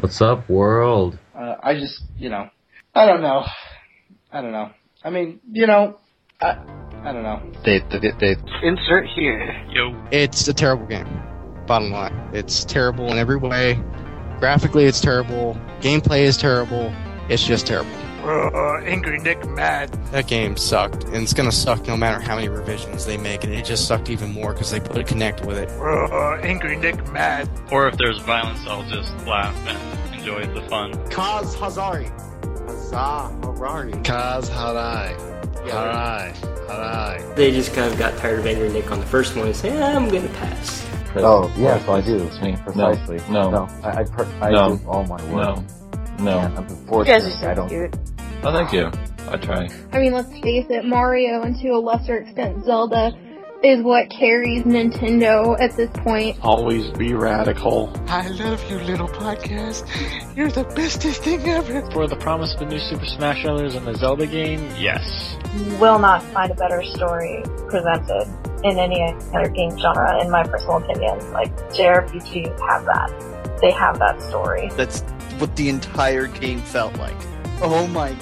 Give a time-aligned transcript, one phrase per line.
[0.00, 1.18] What's up, world?
[1.34, 2.48] Uh, I just, you know,
[2.94, 3.44] I don't know.
[4.30, 4.70] I don't know.
[5.02, 5.98] I mean, you know,
[6.40, 6.56] I,
[7.02, 7.42] I don't know.
[7.64, 9.60] They, they, they, Insert here.
[9.70, 10.00] Yo.
[10.12, 11.08] it's a terrible game.
[11.66, 13.82] Bottom line, it's terrible in every way.
[14.38, 15.58] Graphically, it's terrible.
[15.80, 16.94] Gameplay is terrible.
[17.28, 17.90] It's just terrible.
[18.24, 19.90] Uh, Angry Nick mad.
[20.12, 23.54] That game sucked, and it's gonna suck no matter how many revisions they make, and
[23.54, 25.70] it just sucked even more because they put a Kinect with it.
[25.70, 27.48] Uh, Angry Nick mad.
[27.70, 30.92] Or if there's violence, I'll just laugh and enjoy the fun.
[31.10, 32.10] Kaz Hazari.
[32.66, 33.92] Hazar Harari.
[33.92, 35.10] Kaz Harai.
[35.66, 36.32] Yeah.
[36.32, 36.66] Harai.
[36.68, 37.36] Harai.
[37.36, 39.70] They just kind of got tired of Angry Nick on the first one and say,
[39.70, 40.84] eh, I'm gonna pass.
[41.16, 42.24] Oh, yeah, so I do.
[42.24, 43.18] It's me, precisely.
[43.32, 43.50] No.
[43.50, 44.76] No, I, I, per- I No.
[44.76, 45.56] do all my work.
[45.58, 45.64] No.
[46.20, 46.38] No.
[46.40, 47.68] And You guys unfortunately, are I so don't.
[47.68, 47.96] cute.
[48.42, 48.90] Oh, thank you.
[49.30, 49.68] I try.
[49.92, 53.10] I mean, let's face it, Mario and to a lesser extent Zelda
[53.62, 56.36] is what carries Nintendo at this point.
[56.42, 57.92] Always be radical.
[58.06, 59.84] I love you, little podcast.
[60.36, 61.82] You're the bestest thing ever.
[61.90, 63.74] For the promise of a new Super Smash Bros.
[63.74, 65.36] and the Zelda game, yes.
[65.80, 68.28] Will not find a better story presented
[68.62, 69.02] in any
[69.34, 71.18] other game genre, in my personal opinion.
[71.32, 73.37] Like, JRPGs have that.
[73.60, 74.70] They have that story.
[74.76, 75.00] That's
[75.38, 77.16] what the entire game felt like.
[77.60, 78.14] Oh my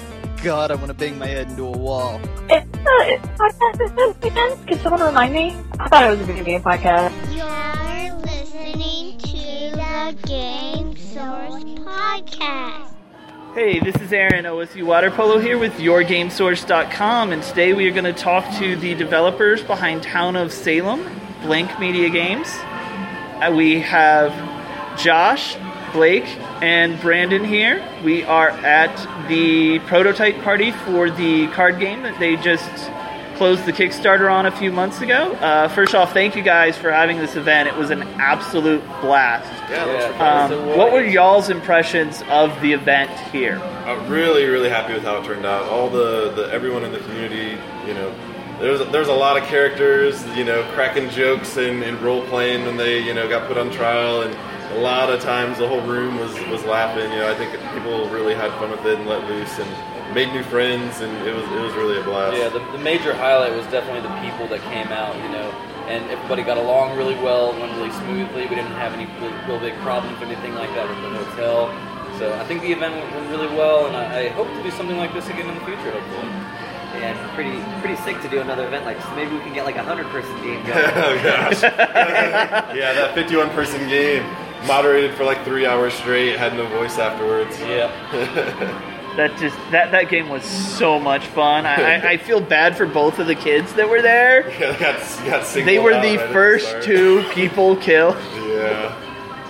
[0.43, 2.19] god, I want to bang my head into a wall.
[2.49, 4.65] It's, uh, a podcast again?
[4.65, 5.55] Can someone remind me?
[5.79, 7.11] I thought it was a video game podcast.
[7.35, 12.93] You're listening to the Game Source Podcast.
[13.53, 18.03] Hey, this is Aaron OSU Water Polo here with YourGameSource.com, and today we are going
[18.03, 21.03] to talk to the developers behind Town of Salem,
[21.41, 22.47] Blank Media Games.
[22.49, 24.31] Uh, we have
[24.97, 25.55] Josh,
[25.93, 26.27] Blake,
[26.61, 27.87] and Brandon here.
[28.03, 32.69] We are at the prototype party for the card game that they just
[33.37, 35.33] closed the Kickstarter on a few months ago.
[35.33, 37.69] Uh, first off, thank you guys for having this event.
[37.69, 39.47] It was an absolute blast.
[40.19, 43.59] Um, what were y'all's impressions of the event here?
[43.85, 45.63] I'm really, really happy with how it turned out.
[45.65, 48.13] All the, the everyone in the community, you know,
[48.59, 52.75] there's there's a lot of characters, you know, cracking jokes and, and role playing when
[52.75, 54.35] they, you know, got put on trial, and
[54.71, 57.11] a lot of times the whole room was was laughing.
[57.11, 59.69] You know, I think people really had fun with it and let loose and
[60.13, 62.37] made new friends, and it was it was really a blast.
[62.37, 65.49] Yeah, the, the major highlight was definitely the people that came out, you know,
[65.87, 68.43] and everybody got along really well, went really smoothly.
[68.43, 71.71] We didn't have any real, real big problems or anything like that at the hotel.
[72.19, 74.71] So I think the event went, went really well, and I, I hope to do
[74.71, 76.57] something like this again in the future, hopefully.
[76.97, 79.05] Yeah, it's pretty pretty sick to do another event like this.
[79.15, 80.79] Maybe we can get like a hundred person game going.
[80.95, 81.61] oh gosh.
[81.61, 84.23] yeah, that 51 person game,
[84.65, 87.59] moderated for like three hours straight, had no voice afterwards.
[87.61, 88.93] Yeah.
[89.17, 91.65] That just that that game was so much fun.
[91.65, 94.47] I, I, I feel bad for both of the kids that were there.
[94.59, 96.83] Yeah, they got, got singled They were out the right first start.
[96.83, 98.15] two people killed.
[98.35, 98.93] Yeah.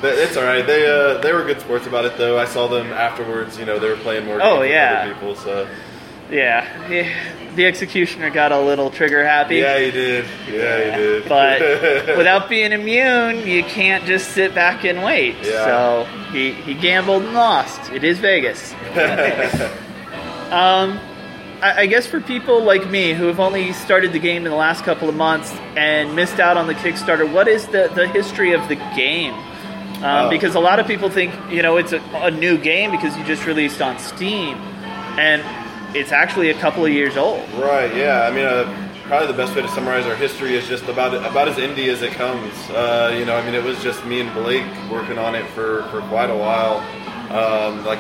[0.02, 0.66] But It's all right.
[0.66, 2.40] They uh, they were good sports about it, though.
[2.40, 3.60] I saw them afterwards.
[3.60, 4.40] You know, they were playing more.
[4.42, 5.06] Oh, yeah.
[5.06, 5.36] with other people.
[5.36, 5.68] So
[6.32, 9.58] Yeah, yeah, the executioner got a little trigger happy.
[9.58, 10.26] yeah, he did.
[10.50, 11.28] Yeah, he did.
[11.28, 11.60] But
[12.18, 15.36] without being immune, you can't just sit back and wait.
[15.44, 15.66] Yeah.
[15.66, 17.92] So he, he gambled and lost.
[17.92, 18.72] It is Vegas.
[20.52, 21.00] um,
[21.62, 24.58] I, I guess for people like me who have only started the game in the
[24.58, 28.54] last couple of months and missed out on the Kickstarter, what is the, the history
[28.54, 29.34] of the game?
[29.34, 29.48] Um,
[30.00, 30.30] Oh.
[30.30, 33.24] Because a lot of people think, you know, it's a, a new game because you
[33.24, 34.56] just released on Steam.
[35.18, 35.42] And
[36.00, 37.48] it's actually a couple of years old.
[37.54, 37.94] Right.
[37.96, 38.28] Yeah.
[38.28, 41.48] I mean, uh, probably the best way to summarize our history is just about about
[41.48, 42.54] as indie as it comes.
[42.70, 45.84] Uh, you know, I mean, it was just me and Blake working on it for
[45.90, 46.80] for quite a while.
[47.32, 48.00] Um, like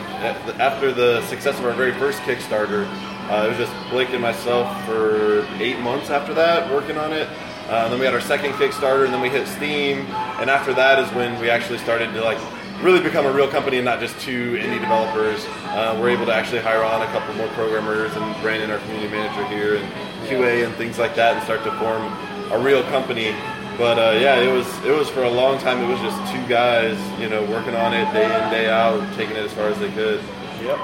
[0.60, 2.88] after the success of our very first Kickstarter,
[3.30, 7.28] uh, it was just Blake and myself for eight months after that working on it.
[7.68, 10.00] Uh, then we had our second Kickstarter, and then we hit Steam,
[10.40, 12.38] and after that is when we actually started to like
[12.82, 15.46] really become a real company and not just two indie developers.
[15.70, 19.10] Uh, we're able to actually hire on a couple more programmers and Brandon, our community
[19.10, 19.92] manager here, and
[20.28, 22.04] QA and things like that, and start to form
[22.52, 23.36] a real company.
[23.78, 25.84] But uh, yeah, it was it was for a long time.
[25.84, 29.36] It was just two guys, you know, working on it day in day out, taking
[29.36, 30.22] it as far as they could.
[30.64, 30.80] Yep.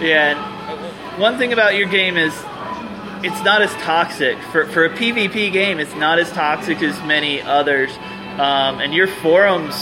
[0.00, 2.34] Yeah, and one thing about your game is
[3.22, 4.38] it's not as toxic.
[4.52, 7.90] For, for a PvP game, it's not as toxic as many others.
[8.38, 9.74] Um, and your forums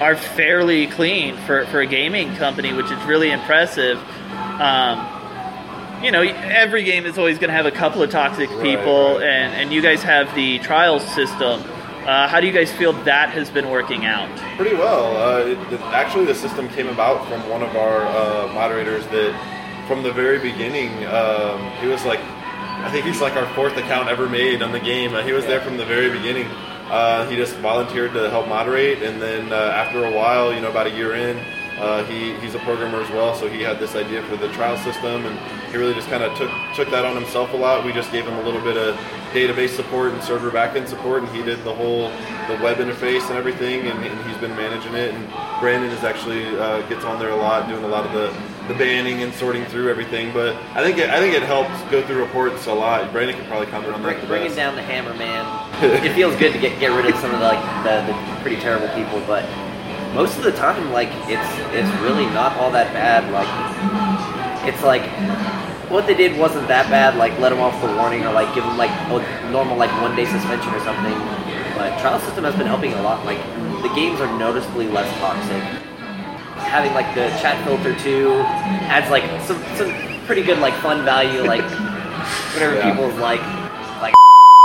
[0.00, 3.98] are fairly clean for, for a gaming company, which is really impressive.
[4.60, 5.10] Um,
[6.02, 9.54] you know, every game is always going to have a couple of toxic people, And,
[9.54, 11.62] and you guys have the trials system.
[12.06, 14.28] Uh, how do you guys feel that has been working out?
[14.56, 15.16] Pretty well.
[15.16, 19.32] Uh, it, it- actually, the system came about from one of our uh, moderators that,
[19.88, 24.08] from the very beginning, um, he was like, I think he's like our fourth account
[24.10, 25.14] ever made on the game.
[25.14, 26.46] Uh, he was there from the very beginning.
[26.90, 30.70] Uh, he just volunteered to help moderate, and then uh, after a while, you know,
[30.70, 31.38] about a year in,
[31.74, 34.78] Uh, he, he's a programmer as well, so he had this idea for the trial
[34.86, 35.34] system, and
[35.72, 36.48] he really just kind of took
[36.78, 37.84] took that on himself a lot.
[37.84, 38.94] We just gave him a little bit of
[39.34, 42.14] database support and server backend support, and he did the whole
[42.46, 45.10] the web interface and everything, and, and he's been managing it.
[45.14, 45.26] And
[45.58, 48.30] Brandon is actually uh, gets on there a lot, doing a lot of the,
[48.68, 50.32] the banning and sorting through everything.
[50.32, 53.12] But I think it, I think it helps go through reports a lot.
[53.12, 54.56] Brandon could probably comment on that the Bringing best.
[54.56, 55.44] down the hammer, man.
[56.04, 58.56] it feels good to get get rid of some of the, like the, the pretty
[58.56, 59.44] terrible people, but
[60.14, 63.26] most of the time, like it's it's really not all that bad.
[63.32, 63.50] Like
[64.68, 65.02] it's like
[65.90, 67.16] what they did wasn't that bad.
[67.16, 70.16] Like let them off the warning or like give them like a normal like one
[70.16, 71.14] day suspension or something.
[71.76, 73.26] But trial system has been helping a lot.
[73.26, 73.42] Like
[73.82, 75.62] the games are noticeably less toxic.
[76.74, 78.32] Having like the chat filter too
[78.90, 79.94] adds like some some
[80.26, 81.42] pretty good like fun value.
[81.42, 81.62] Like
[82.52, 82.90] whatever Yeah.
[82.90, 83.63] people's like like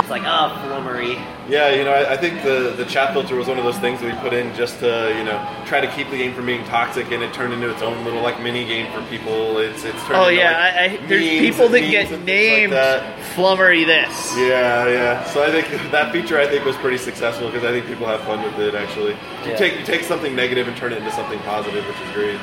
[0.09, 1.13] it's like ah flummery.
[1.47, 3.99] Yeah, you know, I, I think the the chat filter was one of those things
[4.01, 6.63] that we put in just to you know try to keep the game from being
[6.65, 9.59] toxic, and it turned into its own little like mini game for people.
[9.59, 12.73] It's it's turned Oh into, yeah, like, I, I, there's people that get like named
[12.73, 13.19] that.
[13.35, 14.35] Flummery this.
[14.35, 15.23] Yeah, yeah.
[15.25, 18.21] So I think that feature I think was pretty successful because I think people have
[18.21, 18.73] fun with it.
[18.73, 19.55] Actually, you Yeah.
[19.57, 22.39] take you take something negative and turn it into something positive, which is great.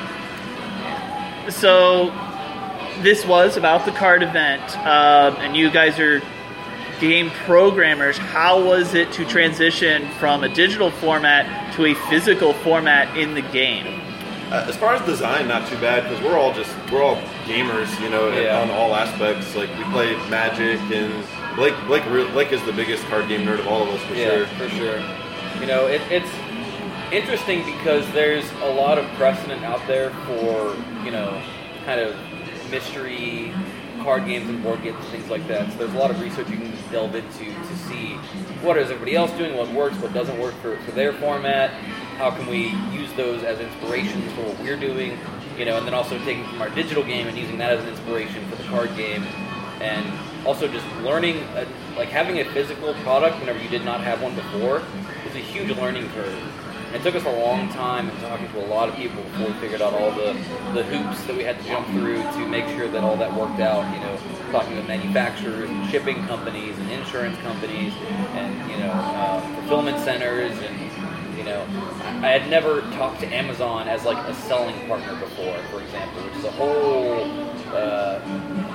[1.51, 2.11] So
[3.01, 6.21] this was about the card event, um, and you guys are
[6.99, 8.17] game programmers.
[8.17, 13.41] How was it to transition from a digital format to a physical format in the
[13.41, 14.01] game?
[14.51, 17.99] Uh, as far as design, not too bad because we're all just we're all gamers,
[18.01, 18.61] you know, Yeah.
[18.61, 19.55] on all aspects.
[19.55, 21.13] Like we play Magic, and
[21.55, 24.29] Blake Blake Blake is the biggest card game nerd of all of us for yeah,
[24.29, 24.45] sure.
[24.47, 24.99] for sure.
[25.59, 26.29] You know, it, it's
[27.11, 31.41] interesting because there's a lot of precedent out there for you know,
[31.85, 32.15] kind of
[32.71, 33.53] mystery
[34.01, 35.69] card games and board games and things like that.
[35.73, 38.13] So there's a lot of research you can delve into to see
[38.61, 41.71] what is everybody else doing, what works, what doesn't work for, for their format.
[42.17, 45.17] How can we use those as inspirations for what we're doing?
[45.57, 47.89] You know, and then also taking from our digital game and using that as an
[47.89, 49.23] inspiration for the card game
[49.81, 50.05] and
[50.45, 54.35] also just learning, uh like having a physical product whenever you did not have one
[54.35, 54.83] before
[55.27, 56.66] is a huge learning curve.
[56.93, 59.53] It took us a long time and talking to a lot of people before we
[59.53, 60.33] figured out all the,
[60.73, 63.59] the hoops that we had to jump through to make sure that all that worked
[63.59, 63.83] out.
[63.93, 64.17] You know,
[64.51, 67.93] talking to manufacturers and shipping companies and insurance companies
[68.33, 70.87] and you know uh, fulfillment centers and
[71.37, 71.65] you know,
[72.23, 76.23] I I had never talked to Amazon as like a selling partner before, for example,
[76.23, 77.29] which is a whole
[77.75, 78.19] uh,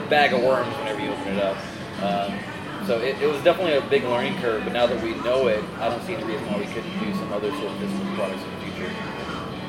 [0.09, 1.57] bag of worms whenever you open it up.
[2.03, 2.39] Um,
[2.87, 5.63] so it, it was definitely a big learning curve, but now that we know it,
[5.79, 8.43] I don't see any reason why we couldn't do some other sort of physical products
[8.43, 8.93] in the future.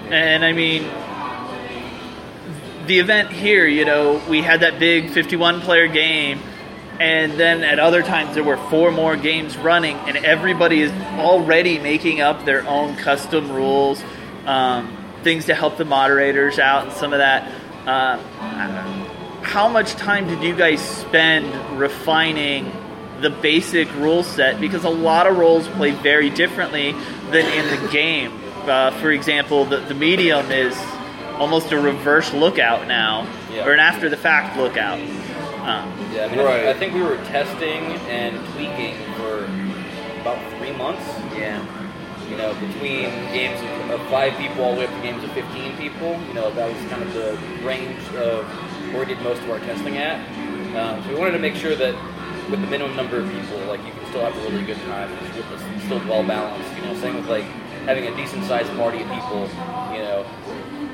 [0.09, 0.83] And I mean,
[2.87, 6.39] the event here, you know, we had that big 51 player game,
[6.99, 11.79] and then at other times there were four more games running, and everybody is already
[11.79, 14.03] making up their own custom rules,
[14.45, 17.51] um, things to help the moderators out, and some of that.
[17.87, 18.17] Uh,
[19.43, 22.71] how much time did you guys spend refining
[23.23, 24.61] the basic rule set?
[24.61, 26.91] Because a lot of roles play very differently
[27.31, 28.31] than in the game.
[28.67, 30.77] Uh, for example, the, the medium is
[31.39, 33.65] almost a reverse lookout now, Yeah.
[33.65, 34.99] or an after the fact lookout.
[34.99, 39.45] Um, Yeah, I mean, I- I think we were testing and tweaking for
[40.21, 41.03] about three months.
[41.35, 41.59] Yeah.
[42.29, 45.31] You know, between games of, of five people all the way up to games of
[45.33, 46.19] 15 people.
[46.27, 48.45] You know, that was kind of the range of
[48.93, 50.19] where we did most of our testing at.
[50.77, 51.95] Um, so we wanted to make sure that
[52.49, 55.11] with the minimum number of people, like you can still have a really good time.
[55.25, 55.37] It's,
[55.75, 56.75] it's still well balanced.
[56.75, 57.45] You know, same with like
[57.85, 59.47] having a decent sized party of people.
[59.93, 60.25] You know,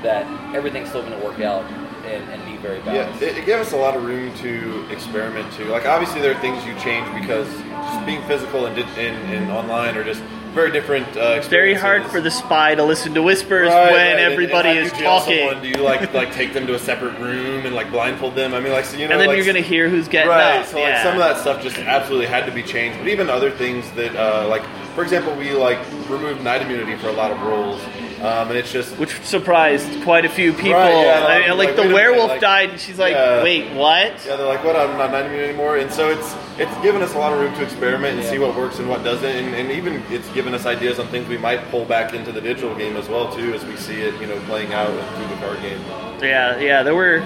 [0.02, 1.64] that everything's still going to work out
[2.06, 3.22] and, and be very Yeah, balanced.
[3.22, 5.66] it, it gave us a lot of room to experiment too.
[5.66, 9.96] Like obviously there are things you change because just being physical and, and, and online
[9.96, 13.68] or just very different uh, it's very hard for the spy to listen to whispers
[13.68, 15.38] Right, when right, everybody and is talking.
[15.38, 15.62] Someone?
[15.62, 18.54] Do you like like take them to a separate room and like blindfold them?
[18.54, 20.30] I mean, like so you know, and then like, you're going to hear who's getting
[20.30, 20.60] right.
[20.60, 20.66] up.
[20.66, 21.02] So like yeah.
[21.02, 22.98] some of that stuff just absolutely had to be changed.
[22.98, 24.62] But even other things that uh, like
[24.94, 25.78] for example, we like
[26.08, 27.80] removed night immunity for a lot of roles,
[28.22, 30.72] um, and it's just which surprised quite a few people.
[30.74, 33.12] Right, yeah, I- like- like, like, the wait minute, werewolf like- died, and she's like,
[33.14, 33.42] Yeah.
[33.42, 34.76] "Wait, what?" Yeah, they're like, "What?
[34.76, 37.54] I'm not night immune anymore." And so it's it's given us a lot of room
[37.54, 38.30] to experiment and Yeah.
[38.30, 41.28] see what works and what doesn't, and, and even it's given us ideas on things
[41.28, 44.14] we might pull back into the digital game as well too, as we see it,
[44.20, 45.80] you know, playing out through the card game.
[46.22, 46.82] Yeah, yeah.
[46.82, 47.20] There were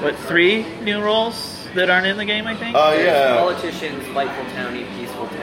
[0.00, 2.46] what three new roles that aren't in the game?
[2.46, 2.74] I think.
[2.78, 5.37] Oh There's yeah, Politician, spiteful townie, peaceful townie.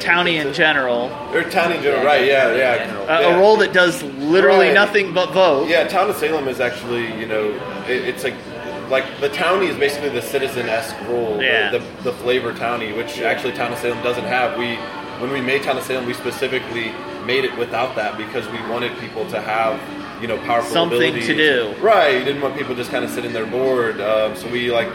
[0.00, 1.10] Townie in general.
[1.32, 2.24] or town in general, right?
[2.24, 3.02] Yeah, yeah.
[3.04, 3.36] A, yeah.
[3.36, 4.74] a role that does literally Right.
[4.74, 5.68] nothing but vote.
[5.68, 7.50] Yeah, town of Salem is actually, you know,
[7.88, 8.34] it, it's like
[8.90, 11.70] like the townie is basically the citizen esque role, the- Yeah.
[11.70, 14.58] the, the, flavor townie, which actually town of Salem doesn't have.
[14.58, 14.76] We
[15.20, 16.92] when we made town of Salem, we specifically
[17.24, 19.78] made it without that because we wanted people to have
[20.20, 21.26] you know powerful Something abilities.
[21.28, 21.74] to do.
[21.80, 22.18] Right.
[22.18, 24.00] You didn't want people just kind of sitting there bored.
[24.00, 24.88] Um, so we like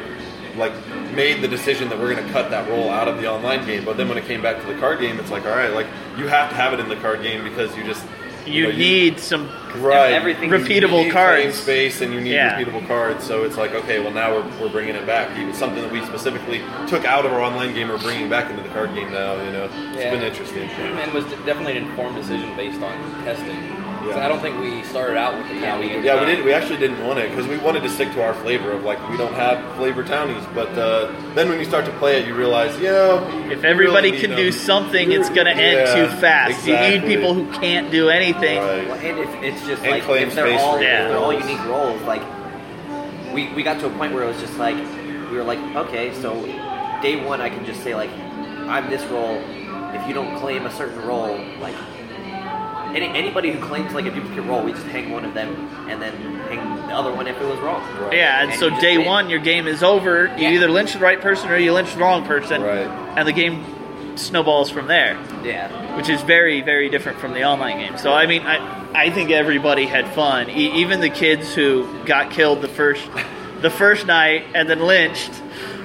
[0.58, 0.74] like
[1.14, 3.84] made the decision that we're going to cut that role out of the online game.
[3.86, 5.88] But then when it came back to the card game, it's like, all right, like
[6.18, 8.04] you have to have it in the card game because you just
[8.46, 9.50] You know, need some
[9.82, 11.42] right everything You repeatable need cards.
[11.42, 12.58] claim space and you need Yeah.
[12.62, 13.24] repeatable cards.
[13.26, 15.30] So it's like, okay, well now we're, we're bringing it back.
[15.38, 17.88] It's something that we specifically took out of our online game.
[17.90, 19.42] We're bringing back into the card game now.
[19.44, 20.12] You know, it's Yeah.
[20.12, 20.70] been interesting.
[20.70, 22.94] And was definitely an informed decision based on
[23.26, 23.58] testing.
[24.06, 24.26] So Yeah.
[24.26, 25.90] I don't think we started out with the townie.
[25.96, 26.36] at the Yeah, we time.
[26.36, 26.46] did.
[26.46, 29.00] We actually didn't want it because we wanted to stick to our flavor of like
[29.10, 30.44] we don't have flavor townies.
[30.54, 34.12] But uh, then when you start to play it, you realize, you know, If everybody
[34.20, 36.68] can do something, it's going to end Yeah, too fast.
[36.68, 38.58] You need people who can't do anything.
[38.58, 41.34] Well, and if it's just And like if they're space all for if they're all
[41.34, 42.22] unique roles, like
[43.34, 44.78] we we got to a point where it was just like
[45.32, 46.46] we were like, okay, so
[47.02, 48.12] day one I can just say like
[48.68, 49.42] I'm this role.
[49.94, 51.76] If you don't claim a certain role, like
[52.96, 55.54] any, anybody who claims like a duplicate role, we just hang one of them
[55.90, 56.14] and then
[56.48, 57.82] hang the other one if it was wrong.
[58.14, 59.08] Yeah, and, so day win.
[59.08, 60.28] one, your game is over.
[60.38, 62.62] You either lynch the right person or you lynch the wrong person.
[62.62, 62.88] Right.
[63.18, 63.66] And the game
[64.18, 65.16] snowballs from there.
[65.44, 65.98] Yeah.
[65.98, 67.98] Which is very, very different from the online game.
[67.98, 70.50] So, I mean, I, I think everybody had fun.
[70.50, 73.06] E- even the kids who got killed the first,
[73.62, 75.32] the first night and then lynched.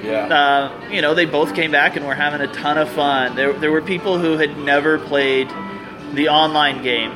[0.05, 0.27] Yeah.
[0.27, 3.35] Uh, you know, they both came back and were having a ton of fun.
[3.35, 5.51] There, there were people who had never played
[6.15, 7.13] the online game,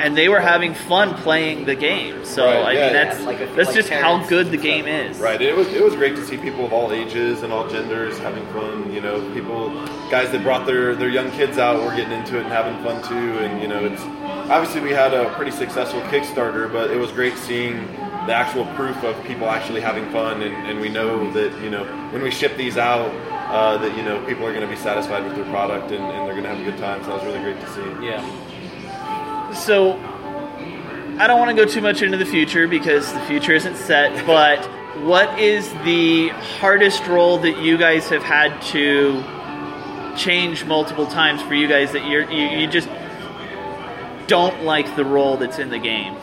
[0.00, 2.24] and they were having fun playing the game.
[2.24, 3.04] So Right, I yeah, mean, yeah.
[3.04, 5.18] that's Like if- that's like just how good the game is.
[5.18, 5.40] Right.
[5.40, 8.44] It was it was great to see people of all ages and all genders having
[8.52, 8.92] fun.
[8.92, 9.70] You know, people,
[10.10, 13.02] guys that brought their their young kids out were getting into it and having fun
[13.02, 13.38] too.
[13.38, 14.02] And you know, it's
[14.50, 17.86] obviously we had a pretty successful Kickstarter, but it was great seeing
[18.26, 20.42] the actual proof of people actually having fun.
[20.42, 23.10] And, and we know that you know when we ship these out.
[23.48, 26.26] Uh, that you know people are going to be satisfied with their product and, and
[26.26, 27.02] they're going to have a good time.
[27.02, 28.06] So that was really great to see.
[28.06, 29.52] Yeah.
[29.54, 29.94] So
[31.18, 34.26] I don't want to go too much into the future because the future isn't set,
[34.26, 34.64] but
[35.02, 39.24] what is the hardest role that you guys have had to
[40.16, 42.88] change multiple times for you guys that you're you, you just
[44.26, 46.14] don't like the role that's in the game?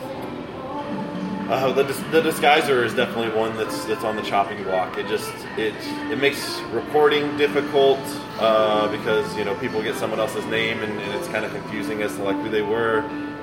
[1.48, 4.98] Uh, the, the disguiser is definitely one that's that's on the chopping block.
[4.98, 5.74] It just it
[6.10, 8.00] it makes reporting difficult
[8.38, 12.02] uh, because you know people get someone else's name and, and it's kind of confusing
[12.02, 13.00] as to like who they were,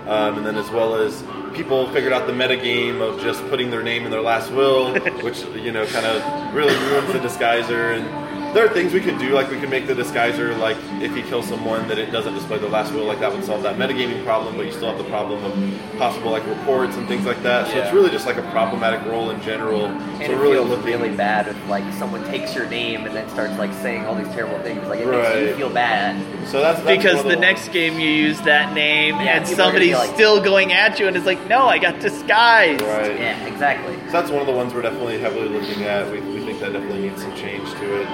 [0.07, 3.71] um, and then as well as people figured out the meta game of just putting
[3.71, 7.97] their name in their last will, which you know kind of really ruins the disguiser.
[7.97, 8.22] And
[8.53, 11.21] there are things we could do, like we could make the disguiser like if he
[11.23, 14.23] kills someone that it doesn't display the last will, like that would solve that metagaming
[14.23, 14.55] problem.
[14.55, 17.67] But you still have the problem of possible like reports and things like that.
[17.67, 17.83] So Yeah.
[17.85, 19.85] it's really just like a problematic role in general.
[19.85, 23.15] And so it really feels looking really bad if like someone takes your name and
[23.15, 24.85] then starts like saying all these terrible things.
[24.87, 26.15] Like it makes you feel bad.
[26.47, 29.79] So that's, because the next game you use that name Yeah, and people are gonna
[29.79, 32.81] somebody's like- still going at you and it's like, no, I got disguised.
[32.81, 33.19] Right.
[33.19, 33.95] Yeah, exactly.
[34.07, 36.11] So that's one of the ones we're definitely heavily looking at.
[36.11, 38.07] We, we think that definitely needs some change to it.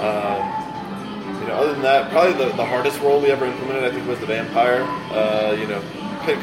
[0.00, 3.90] Um, you know, other than that, probably the, the hardest role we ever implemented, I
[3.90, 4.82] think, was the vampire.
[5.12, 5.80] Uh, you know,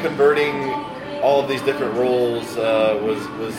[0.02, 0.70] converting
[1.22, 3.54] all of these different roles uh, was was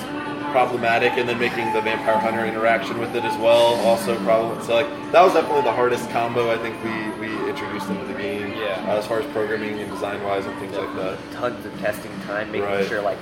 [0.52, 4.62] problematic, and then making the vampire hunter interaction with it as well also problem.
[4.64, 8.14] So like that was definitely the hardest combo I think we, we introduced into the
[8.20, 8.52] game.
[8.54, 8.84] Yeah.
[8.88, 11.18] Uh, as far as programming and design wise and things like that.
[11.34, 12.88] Tons of testing time, making Right.
[12.88, 13.18] sure like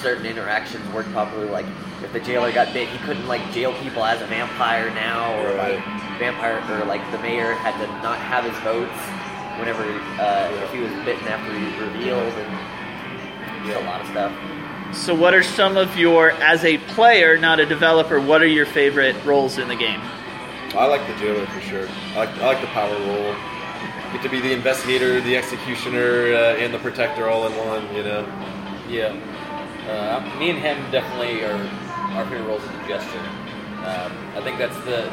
[0.00, 1.48] certain interactions worked properly.
[1.48, 1.66] Like
[2.02, 5.54] if the jailer got bit, he couldn't like jail people as a vampire now, or
[5.56, 5.74] Right.
[5.76, 8.98] like vampire, or like the mayor had to not have his votes
[9.58, 9.82] whenever
[10.20, 14.32] uh, if he was bitten after he was revealed, and just a lot of stuff.
[14.92, 18.66] So, what are some of your, as a player, not a developer, what are your
[18.66, 20.00] favorite roles in the game?
[20.74, 21.88] I like the jailer for sure.
[22.12, 23.34] I like, I like the power role.
[24.12, 27.94] Get to be the investigator, the executioner, uh, and the protector all in one.
[27.96, 28.20] You know.
[28.88, 29.16] Yeah.
[29.88, 31.56] Uh, me and him definitely are
[32.12, 33.18] our favorite roles as the jester.
[33.18, 35.10] Um, I think that's the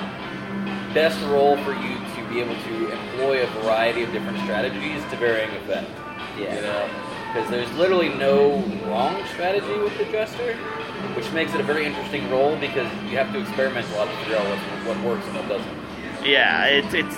[0.93, 5.17] best role for you to be able to employ a variety of different strategies to
[5.17, 5.89] varying effect.
[6.37, 6.55] Yeah.
[6.55, 8.57] You know, because there's literally no
[8.87, 10.55] wrong strategy with the jester,
[11.15, 14.17] which makes it a very interesting role because you have to experiment a lot to
[14.17, 16.25] figure out what, what works and what doesn't.
[16.25, 17.15] Yeah, it's it's.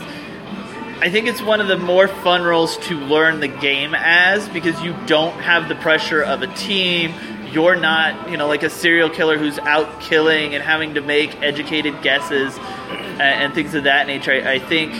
[1.02, 4.80] I think it's one of the more fun roles to learn the game as because
[4.84, 7.14] you don't have the pressure of a team.
[7.52, 11.42] You're not, you know, like a serial killer who's out killing and having to make
[11.42, 14.32] educated guesses and, and things of that nature.
[14.32, 14.94] I, I think,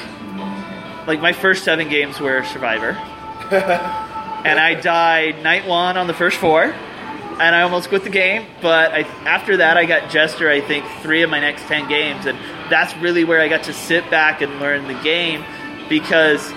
[1.06, 2.94] like my first seven games were Survivor,
[4.46, 8.46] and I died night one on the first four, and I almost quit the game.
[8.62, 10.50] But I, after that, I got Jester.
[10.50, 12.38] I think three of my next ten games, and
[12.70, 15.44] that's really where I got to sit back and learn the game
[15.90, 16.52] because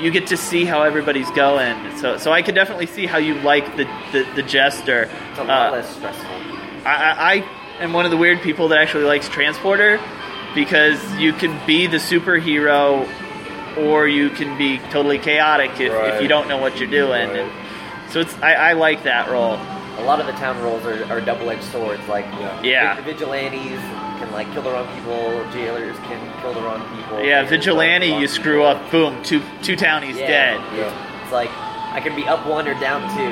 [0.00, 1.96] you get to see how everybody's going.
[1.98, 5.10] So so I could definitely see how you like the the, the jester.
[5.30, 6.26] It's a lot Uh, less stressful.
[6.84, 9.98] I, I, I am one of the weird people that actually likes transporter
[10.54, 13.08] because you can be the superhero
[13.78, 17.30] or you can be totally chaotic if, if you don't know what you're doing.
[17.30, 17.50] And
[18.10, 19.54] so it's I, I like that role.
[19.98, 22.06] A lot of the town roles are, are double-edged swords.
[22.06, 22.26] Like,
[22.62, 22.96] Yeah.
[22.96, 23.80] vi- vigilantes
[24.20, 25.44] can like kill the wrong people.
[25.52, 27.22] Jailers can kill the wrong people.
[27.22, 30.60] Yeah, vigilante, kill you wrong screw up, boom, two two townies Yeah, dead.
[30.76, 31.22] yeah.
[31.22, 33.22] It's like I can be up one or down two.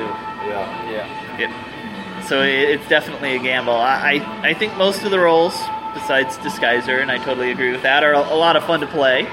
[0.49, 0.91] Yeah.
[0.91, 1.39] Yeah.
[1.39, 3.73] It, so it, it's definitely a gamble.
[3.75, 5.53] I, I I think most of the roles,
[5.93, 8.87] besides Disguiser, and I totally agree with that, are a, a lot of fun to
[8.87, 9.27] play.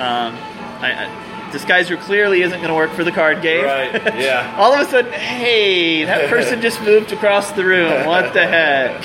[0.00, 0.34] Um,
[0.82, 3.64] I, I, Disguiser clearly isn't going to work for the card game.
[3.64, 4.54] Right, yeah.
[4.56, 8.06] All of a sudden, hey, that person just moved across the room.
[8.06, 9.02] What the heck?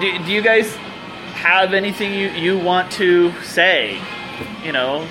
[0.00, 0.74] Do, do you guys
[1.34, 4.00] have anything you, you want to say?
[4.64, 5.06] You know,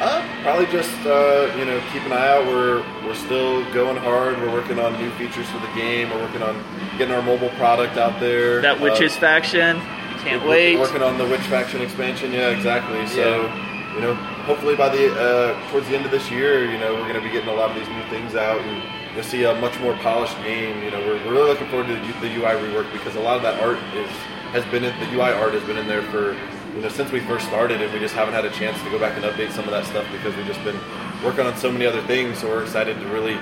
[0.00, 2.46] Uh, probably just uh, you know keep an eye out.
[2.46, 4.38] We're we're still going hard.
[4.40, 6.08] We're working on new features for the game.
[6.10, 6.56] We're working on
[6.98, 8.60] getting our mobile product out there.
[8.62, 9.78] that Witches Uh, faction,
[10.24, 10.78] can't we're wait.
[10.78, 12.32] Working on the Witch faction expansion.
[12.32, 13.06] Yeah, exactly.
[13.08, 13.44] So
[13.94, 14.14] you know,
[14.46, 17.20] hopefully by the uh, towards the end of this year, you know, we're going to
[17.20, 19.00] be getting a lot of these new things out and.
[19.10, 20.84] You'll see a much more polished game.
[20.84, 23.36] You know, we're, we're really looking forward to the, the UI rework because a lot
[23.36, 24.08] of that art is
[24.52, 26.34] has been in, the UI art has been in there for
[26.76, 29.00] you know since we first started, and we just haven't had a chance to go
[29.00, 30.78] back and update some of that stuff because we've just been
[31.24, 32.38] working on so many other things.
[32.38, 33.38] So we're excited to really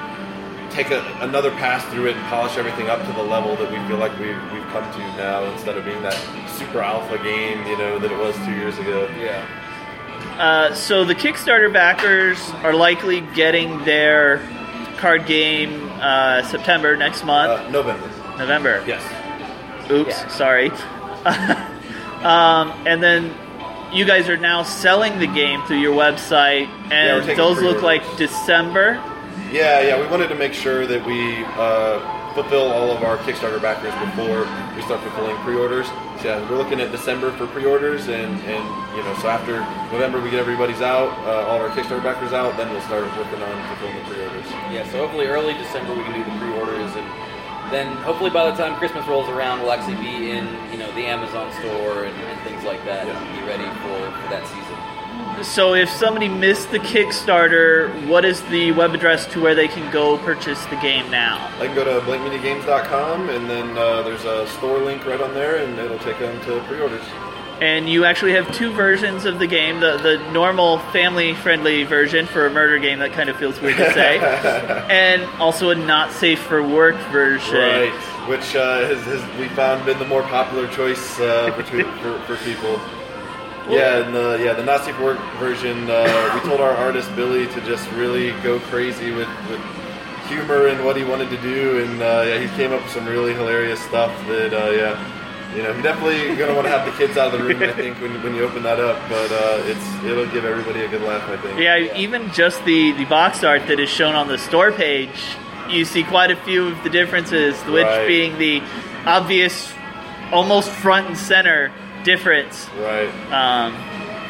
[0.70, 3.78] take a, another pass through it and polish everything up to the level that we
[3.88, 6.16] feel like we've, we've come to now instead of being that
[6.56, 9.08] super alpha game, you know, that it was two years ago.
[9.18, 9.46] Yeah.
[10.38, 14.38] Uh, so the Kickstarter backers are likely getting their
[14.98, 17.70] card game uh, September next month.
[17.72, 18.08] November.
[18.38, 18.84] November.
[18.86, 19.02] Yes.
[19.90, 20.28] Oops, Yeah.
[20.28, 20.70] sorry.
[22.24, 23.34] um, and then
[23.92, 27.82] you guys are now selling the game through your website, and taking those look pre-orders.
[28.08, 29.02] like December.
[29.50, 31.98] Yeah, yeah, we wanted to make sure that we uh,
[32.34, 34.44] fulfill all of our Kickstarter backers before
[34.76, 35.86] we start fulfilling pre-orders.
[36.22, 38.64] So yeah, we're looking at December for pre-orders, and, and
[38.96, 39.60] you know, so after
[39.92, 43.04] November we get everybody's out, uh, all of our Kickstarter backers out, then we'll start
[43.16, 44.46] working on fulfilling the pre-orders.
[44.70, 47.06] Yeah, so hopefully early December we can do the pre-orders, and
[47.72, 51.06] then hopefully by the time Christmas rolls around, we'll actually be in you know the
[51.06, 54.67] Amazon store and, and things like that, and be ready for, for that season.
[55.42, 59.90] So if somebody missed the Kickstarter, what is the web address to where they can
[59.92, 61.50] go purchase the game now?
[61.58, 65.56] They can go to blankmediagames.com, and then uh, there's a store link right on there,
[65.56, 67.04] and it'll take them to pre-orders.
[67.60, 72.26] And you actually have two versions of the game the, the normal family friendly version
[72.26, 74.18] for a murder game, that kind of feels weird to say,
[74.90, 77.56] and also a not safe for work version.
[77.56, 77.92] Right,
[78.28, 82.36] which uh, has, has we found been the more popular choice uh, between for, for
[82.44, 82.80] people.
[83.68, 85.88] Yeah, and the yeah the Nazi work version.
[85.90, 89.60] Uh, we told our artist Billy to just really go crazy with, with
[90.28, 93.06] humor and what he wanted to do, and uh, yeah, he came up with some
[93.06, 94.10] really hilarious stuff.
[94.28, 97.40] That uh, yeah, you know, you're definitely gonna want to have the kids out of
[97.40, 97.62] the room.
[97.62, 100.88] I think when, when you open that up, but uh, it's it'll give everybody a
[100.88, 101.28] good laugh.
[101.28, 101.58] I think.
[101.60, 105.10] Yeah, even just the, the box art that is shown on the store page,
[105.68, 108.06] you see quite a few of the differences, which Right.
[108.06, 108.62] being the
[109.06, 109.72] obvious,
[110.32, 111.72] almost front and center
[112.16, 112.68] difference.
[112.78, 113.08] Right.
[113.32, 113.74] Um,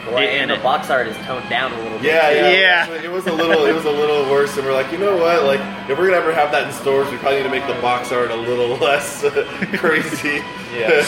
[0.08, 0.62] Well, in and the it.
[0.62, 2.06] box art is toned down a little bit.
[2.06, 2.66] Yeah, yeah, Yeah.
[2.88, 5.16] Actually, it was a little, it was a little worse, and we're like, you know
[5.18, 5.44] what?
[5.44, 5.60] Like,
[5.90, 8.10] if we're gonna ever have that in stores, we probably need to make the box
[8.10, 9.20] art a little less
[9.76, 10.40] crazy.
[10.74, 11.04] Yeah,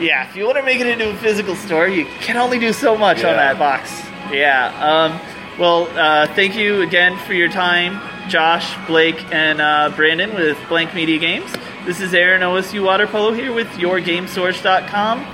[0.00, 0.28] yeah.
[0.28, 2.96] if you want to make it into a physical store, you can only do so
[2.96, 3.90] much on that box.
[4.30, 4.68] Yeah.
[4.80, 5.20] Um,
[5.58, 10.94] well, uh, thank you again for your time, Josh, Blake, and uh, Brandon with Blank
[10.94, 11.50] Media Games.
[11.86, 15.26] This is Aaron OSU Water Polo here with YourGameSource.com.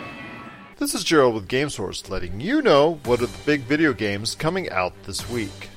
[0.82, 4.68] This is Gerald with GameSource letting you know what are the big video games coming
[4.70, 5.70] out this week.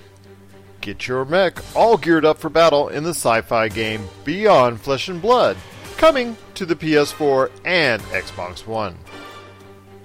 [0.82, 5.08] Get your mech all geared up for battle in the sci fi game Beyond Flesh
[5.08, 5.58] and Blood,
[5.98, 8.98] coming to the PS4 and Xbox One.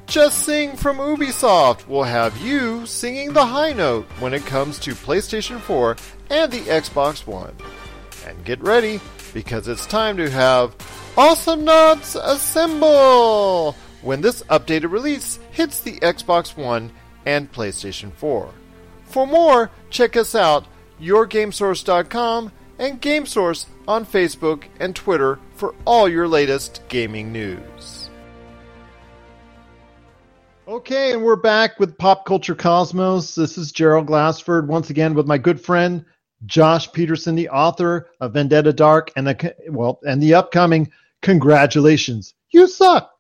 [0.07, 4.91] Just Sing from Ubisoft will have you singing the high note when it comes to
[4.91, 5.97] PlayStation 4
[6.29, 7.57] and the Xbox One.
[8.27, 9.01] And get ready
[9.33, 10.77] because it's time to have
[11.17, 16.91] Awesomenauts Assemble when this updated release hits the Xbox One
[17.27, 18.51] and PlayStation 4.
[19.05, 20.67] For more, check us out
[21.01, 28.11] yourgamesource.com and GameSource on Facebook and Twitter for all your latest gaming news.
[30.69, 33.35] Okay, and we're back with Pop Culture Cosmos.
[33.35, 36.05] This is Gerald Glassford once again with my good friend
[36.47, 40.91] Josh Peterson, the author of Vendetta Dark and the well and the upcoming
[41.23, 43.11] Congratulations, You Suck.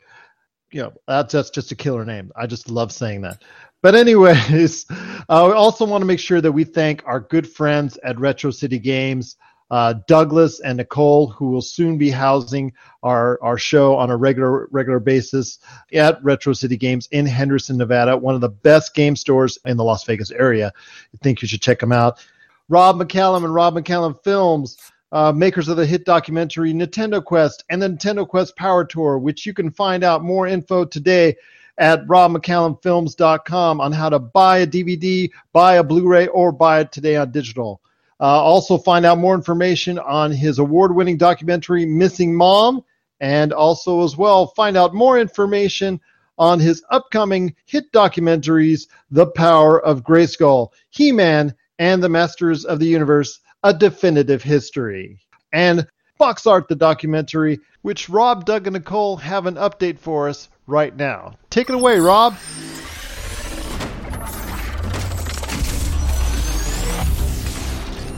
[0.72, 2.30] You know, that's, that's just a killer name.
[2.36, 3.42] I just love saying that.
[3.82, 4.86] But anyways,
[5.28, 8.78] uh, also want to make sure that we thank our good friends at Retro City
[8.78, 9.36] Games,
[9.70, 14.68] uh, Douglas and Nicole, who will soon be housing our, our show on a regular
[14.70, 15.60] regular basis
[15.92, 19.84] at Retro City Games in Henderson, Nevada, one of the best game stores in the
[19.84, 20.72] Las Vegas area.
[21.14, 22.24] I think you should check them out.
[22.68, 24.76] Rob McCallum and Rob McCallum Films,
[25.12, 29.44] uh, makers of the hit documentary Nintendo Quest and the Nintendo Quest Power Tour, which
[29.46, 31.36] you can find out more info today
[31.78, 37.16] at robmccallumfilms.com on how to buy a DVD, buy a Blu-ray, or buy it today
[37.16, 37.80] on digital.
[38.20, 42.84] Uh, also, find out more information on his award-winning documentary Missing Mom,
[43.20, 45.98] and also as well find out more information
[46.38, 52.86] on his upcoming hit documentaries, The Power of Grayskull, He-Man, and The Masters of the
[52.86, 55.18] Universe: A Definitive History,
[55.52, 60.48] and Box Art, the documentary, which Rob, Doug, and Nicole have an update for us
[60.66, 61.34] right now.
[61.50, 62.36] Take it away, Rob.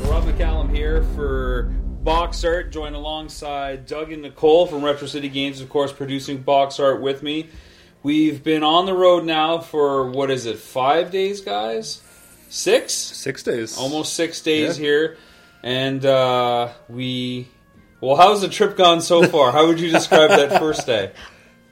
[0.05, 1.63] Rob McCallum here for
[2.05, 6.79] Box Art, joined alongside Doug and Nicole from Retro City Games, of course, producing Box
[6.79, 7.49] Art with me.
[8.05, 12.01] We've been on the road now for what is it, five days, guys?
[12.49, 12.93] Six?
[12.93, 13.77] Six days.
[13.79, 14.85] Almost six days Yeah.
[14.85, 15.17] here.
[15.63, 17.49] And uh, we.
[18.01, 19.53] Well, how's the trip gone so far?
[19.53, 21.13] How would you describe that first day?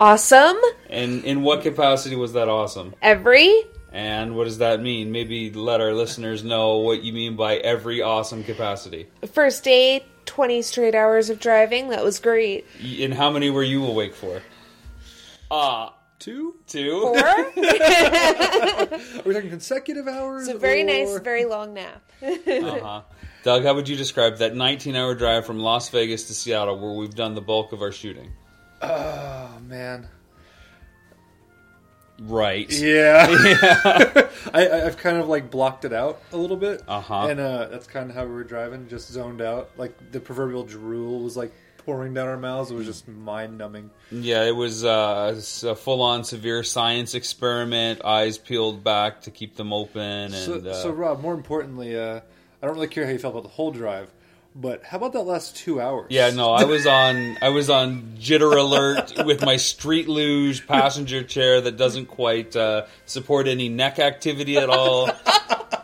[0.01, 0.57] Awesome.
[0.89, 2.95] And in what capacity was that awesome?
[3.03, 3.55] Every
[3.93, 5.13] And what does that mean?
[5.13, 9.09] Maybe let our listeners know what you mean by every awesome capacity.
[9.31, 11.91] first day, 20 straight hours of driving.
[11.91, 12.67] That was great.
[12.83, 14.41] And how many were you awake for?
[15.51, 16.55] Uh, two?
[16.67, 17.01] Two?
[17.03, 17.19] Four?
[17.29, 17.43] Are
[19.27, 20.49] we talking consecutive hours?
[20.49, 22.03] It's a very or- nice, very long nap.
[22.23, 23.03] uh-huh.
[23.43, 26.93] Doug, how would you describe that 19 hour drive from Las Vegas to Seattle where
[26.93, 28.31] we've done the bulk of our shooting?
[28.83, 30.09] Oh man.
[32.21, 32.71] Right.
[32.71, 33.29] Yeah.
[33.45, 34.29] Yeah.
[34.55, 36.83] I, I- I've kind of like blocked it out a little bit.
[36.87, 37.29] Uh-huh.
[37.29, 39.71] And uh, that's kind of how we were driving, just zoned out.
[39.77, 42.71] Like the proverbial drool was like pouring down our mouths.
[42.71, 43.91] It was just mind numbing.
[44.11, 49.57] Yeah, it was uh, a full on severe science experiment, eyes peeled back to keep
[49.57, 50.01] them open.
[50.03, 52.21] And, So, uh, so Rob, more importantly, uh,
[52.63, 54.11] I don't really care how you felt about the whole drive,
[54.55, 56.09] but how about that last two hours?
[56.11, 61.23] Yeah, no, I was on I was on jitter alert with my street luge passenger
[61.23, 65.11] chair that doesn't quite uh, support any neck activity at all.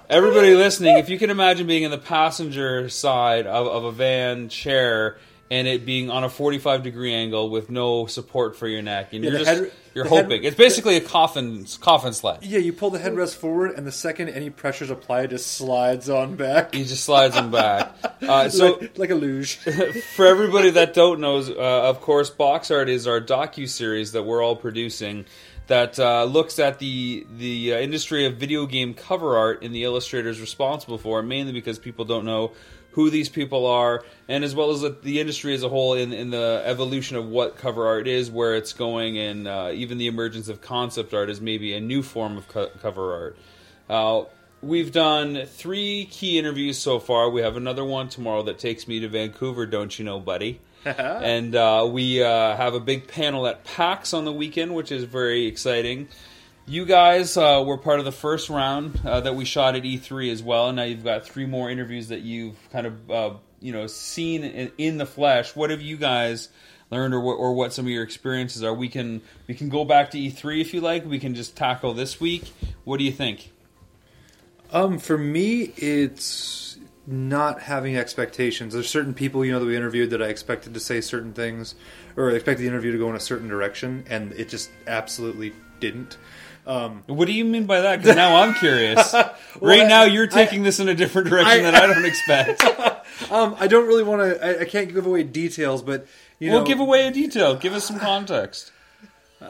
[0.09, 4.49] Everybody listening, if you can imagine being in the passenger side of, of a van
[4.49, 5.17] chair
[5.51, 9.23] and it being on a 45 degree angle with no support for your neck, and
[9.25, 12.39] Yeah, you're just head- you're the head- hoping it's basically a coffin coffin sled.
[12.43, 15.53] Yeah, you pull the headrest forward, and the second any pressure is applied, it just
[15.53, 16.75] slides on back.
[16.75, 17.95] He just slides on back.
[18.27, 19.57] Uh, so like, like a luge.
[20.17, 24.23] for everybody that don't know, uh, of course, Box Art is our docu series that
[24.25, 25.27] we're all producing
[25.67, 29.85] that uh, looks at the the uh, industry of video game cover art and the
[29.85, 32.53] illustrators responsible for it, mainly because people don't know
[32.97, 36.13] who these people are, and as well as the- the industry as a whole in,
[36.15, 40.07] in the evolution of what cover art is, where it's going, and uh, even the
[40.07, 43.37] emergence of concept art as maybe a new form of co- cover art.
[43.89, 44.25] Uh,
[44.63, 47.29] we've done three key interviews so far.
[47.29, 50.61] We have another one tomorrow that takes me to Vancouver, don't you know, buddy?
[50.87, 55.05] and uh, we uh, have a big panel at PAX on the weekend, which is
[55.05, 56.09] very exciting.
[56.69, 60.33] You guys uh, were part of the first round uh, that we shot at E3
[60.33, 60.73] as well.
[60.73, 64.73] Now you've got three more interviews that you've kind of uh, you know seen in,
[64.77, 65.55] in the flesh.
[65.55, 66.49] What have you guys
[66.91, 68.75] learned, or what, or what some of your experiences are?
[68.75, 71.07] We can we can go back to E3 if you like.
[71.07, 72.53] We can just tackle this week.
[72.83, 73.53] What do you think?
[74.73, 78.75] Um, for me, it's not having expectations.
[78.75, 81.77] There's certain people you know that we interviewed that I expected to say certain things,
[82.17, 86.17] or expected the interview to go in a certain direction, and it just absolutely didn't.
[86.67, 88.01] Um, what do you mean by that?
[88.03, 89.13] Because now I'm curious.
[89.59, 92.05] Well, right I- now, you're I- taking this in a different direction that I don't
[92.13, 92.63] expect.
[93.33, 94.45] um, I don't really want to.
[94.45, 96.07] I, I can't give away details, but
[96.39, 97.55] you well, know, give away a detail.
[97.57, 98.73] Give us some context.
[99.41, 99.49] or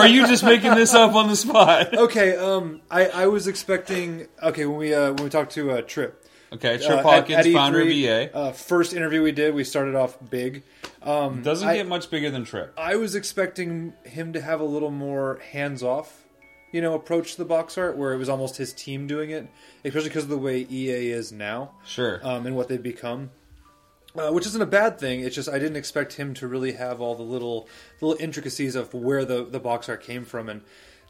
[0.00, 1.92] are you just making this up on the spot?
[1.98, 4.26] okay, um, I, I was expecting.
[4.42, 6.17] Okay, when we uh, when we talked to uh, Trip.
[6.52, 8.30] Okay, Trip uh, Hawkins, E3, founder of EA.
[8.32, 10.62] Uh, first interview we did, we started off big.
[11.02, 12.72] Um, Doesn't I- get much bigger than Trip.
[12.78, 16.24] I was expecting him to have a little more hands off,
[16.72, 19.46] you know, approach to the box art where it was almost his team doing it,
[19.84, 21.72] especially because of the way EA is now.
[21.84, 22.20] Sure.
[22.22, 23.30] Um, and what they've become.
[24.16, 25.20] Uh, which isn't a bad thing.
[25.20, 27.68] It's just I didn't expect him to really have all the little
[28.00, 30.62] little intricacies of where the, the box art came from and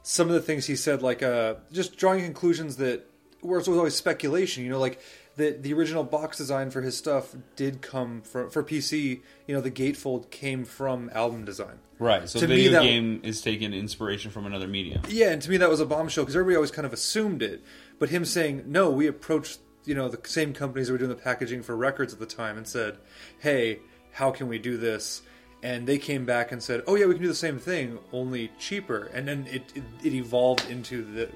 [0.02, 3.06] some of the things he said, like uh, just drawing conclusions that
[3.40, 4.64] where it was always speculation.
[4.64, 5.00] You know, like
[5.38, 9.22] that the original box design for his stuff did come from for PC.
[9.46, 11.78] You know, the gatefold came from album design.
[11.98, 12.28] Right.
[12.28, 15.02] So To me, that- game is taking inspiration from another medium.
[15.08, 17.62] Yeah, and to me that was a bombshell because everybody always kind of assumed it.
[17.98, 21.16] But him saying, "No, we approached you know the same companies that were doing the
[21.16, 22.98] packaging for records at the time and said,
[23.38, 23.80] "Hey,
[24.12, 25.22] how can we do this?"
[25.62, 28.52] And they came back and said, "Oh yeah, we can do the same thing, only
[28.58, 31.28] cheaper." And then it it, it evolved into the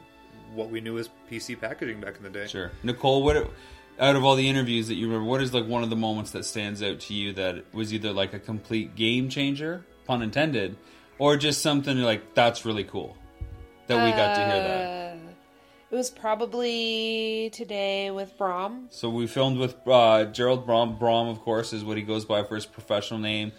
[0.54, 2.46] what we knew as PC packaging back in the day.
[2.46, 2.70] Sure.
[2.82, 3.50] Nicole, what
[4.00, 6.30] out of all the interviews that you remember, what is like one of the moments
[6.32, 10.76] that stands out to you that was either like a complete game changer, pun intended,
[11.18, 13.16] or just something you're like that's really cool
[13.86, 15.12] that we got to hear that.
[15.14, 15.18] Uh,
[15.90, 18.86] It was probably today with Brom.
[18.90, 20.98] So we filmed with uh, Gerald Brom.
[20.98, 23.52] Brom, of course, is what he goes by for his professional name.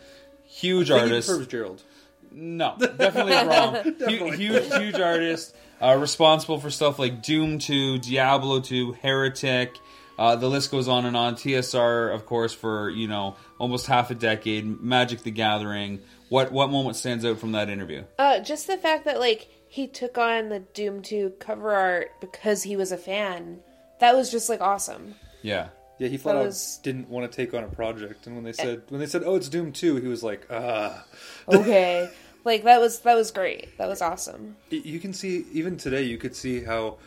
[0.46, 1.28] Huge I artist.
[1.30, 1.84] prefers Gerald.
[2.32, 3.76] No, definitely Brom.
[3.76, 4.38] Hu- Definitely.
[4.38, 5.56] huge, huge artist.
[5.82, 9.78] Uh, responsible for stuff like Doom 2, Diablo 2, Heretic.
[10.17, 11.36] Uh, the list goes on and on.
[11.36, 14.82] TSR, of course, for you know almost half a decade.
[14.82, 16.02] Magic: The Gathering.
[16.30, 18.04] What what moment stands out from that interview?
[18.19, 22.62] Uh, just the fact that like he took on the Doom 2 cover art because
[22.63, 23.60] he was a fan.
[23.99, 25.15] That was just like awesome.
[25.41, 25.69] Yeah.
[25.99, 28.43] Yeah, he flat That out was- didn't want to take on a project, and when
[28.43, 31.06] they said when they said, "Oh, it's Doom 2, he was like, "Ah."
[31.47, 32.10] Okay.
[32.43, 33.78] like that was that was great.
[33.78, 34.56] That was awesome.
[34.69, 36.04] You can see even today.
[36.04, 36.97] You could see how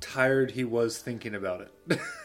[0.00, 1.98] tired he was thinking about it.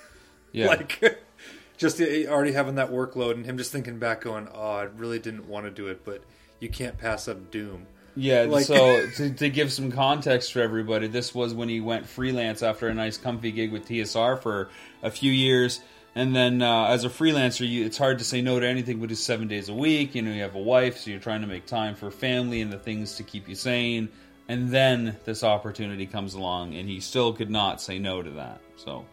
[0.51, 0.67] Yeah.
[0.67, 1.21] like
[1.77, 5.47] just already having that workload, and him just thinking back, going, "Oh, I really didn't
[5.47, 6.23] want to do it, but
[6.59, 11.07] you can't pass up Doom." Yeah, Like- so to, to give some context for everybody,
[11.07, 14.69] this was when he went freelance after a nice, comfy gig with TSR for
[15.03, 15.79] a few years.
[16.15, 19.11] And then uh, as a freelancer, you, it's hard to say no to anything but
[19.11, 20.15] it's seven days a week.
[20.15, 22.73] You know, you have a wife, so you're trying to make time for family and
[22.73, 24.09] the things to keep you sane.
[24.47, 28.61] And then this opportunity comes along, and he still could not say no to that.
[28.77, 29.05] So,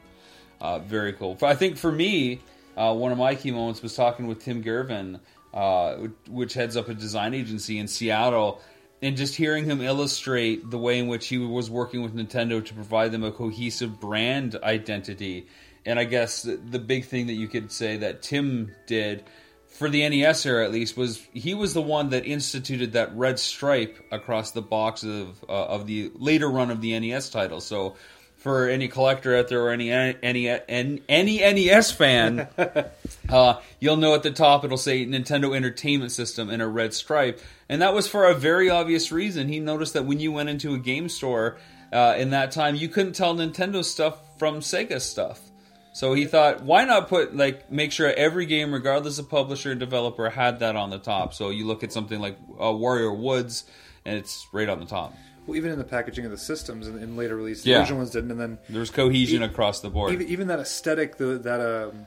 [0.64, 1.36] uh, very cool.
[1.42, 2.40] I think for me,
[2.74, 5.20] uh, one of my key moments was talking with Tim Girvin,
[5.52, 5.96] uh,
[6.26, 8.62] which heads up a design agency in Seattle,
[9.02, 12.72] and just hearing him illustrate the way in which he was working with Nintendo to
[12.72, 15.48] provide them a cohesive brand identity.
[15.84, 19.22] And I guess the, big thing that you could say that Tim did
[19.66, 23.38] for the NES era, at least, was he was the one that instituted that red
[23.38, 27.60] stripe across the box of uh, of the later run of the NES title.
[27.60, 27.96] So
[28.44, 32.46] for any collector out there or any any any, any NES fan,
[33.30, 37.40] uh, you'll know at the top it'll say Nintendo Entertainment System in a red stripe,
[37.70, 39.48] and that was for a very obvious reason.
[39.48, 41.56] He noticed that when you went into a game store
[41.90, 45.40] uh, in that time, you couldn't tell Nintendo stuff from Sega stuff.
[45.94, 49.80] So he thought, why not put like make sure every game, regardless of publisher and
[49.80, 51.32] developer, had that on the top.
[51.32, 53.64] So you look at something like uh, Wario's Woods,
[54.04, 55.14] and it's right on the top.
[55.46, 57.74] Well, even in the packaging of the systems in, in later releases, Yeah.
[57.76, 60.12] the original ones didn't, and then There's cohesion e- across the board.
[60.12, 62.06] Even, even that aesthetic, the, that um,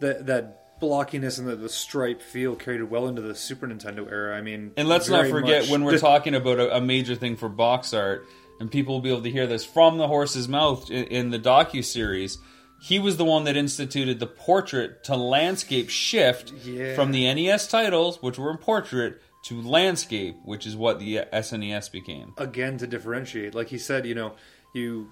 [0.00, 4.36] that that blockiness and the, the stripe feel carried well into the Super Nintendo era.
[4.36, 7.36] I mean, And let's not forget much- when we're talking about a, a major thing
[7.36, 8.26] for box art,
[8.60, 11.38] and people will be able to hear this from the horse's mouth in, in the
[11.38, 12.38] docu series.
[12.78, 16.94] He was the one that instituted the portrait to landscape shift Yeah.
[16.94, 21.90] from the NES titles, which were in portrait, to landscape, which is what the SNES
[21.92, 22.34] became.
[22.38, 23.54] again to differentiate.
[23.54, 24.34] Like he said, you know,
[24.74, 25.10] you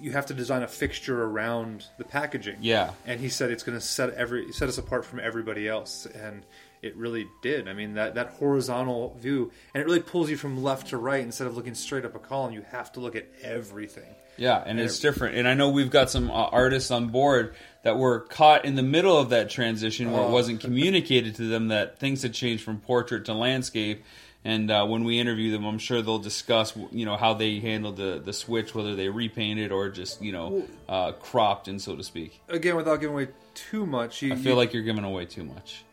[0.00, 2.56] you have to design a fixture around the packaging.
[2.60, 2.90] Yeah.
[3.06, 6.44] and he said it's going to set every set us apart from everybody else, and
[6.84, 7.68] it really did.
[7.68, 11.22] I mean that that horizontal view, and it really pulls you from left to right
[11.22, 12.52] instead of looking straight up a column.
[12.52, 14.14] You have to look at everything.
[14.36, 15.36] Yeah, and it's different.
[15.36, 18.82] And I know we've got some uh, artists on board that were caught in the
[18.82, 20.30] middle of that transition where it Oh.
[20.32, 24.02] wasn't communicated to them that things had changed from portrait to landscape.
[24.44, 27.96] And uh, when we interview them, I'm sure they'll discuss, you know, how they handled
[27.96, 32.02] the, the switch, whether they repainted or just, you know, uh, cropped in, so to
[32.02, 32.40] speak.
[32.48, 35.44] Again, without giving away too much, you, I feel you- like you're giving away too
[35.44, 35.84] much.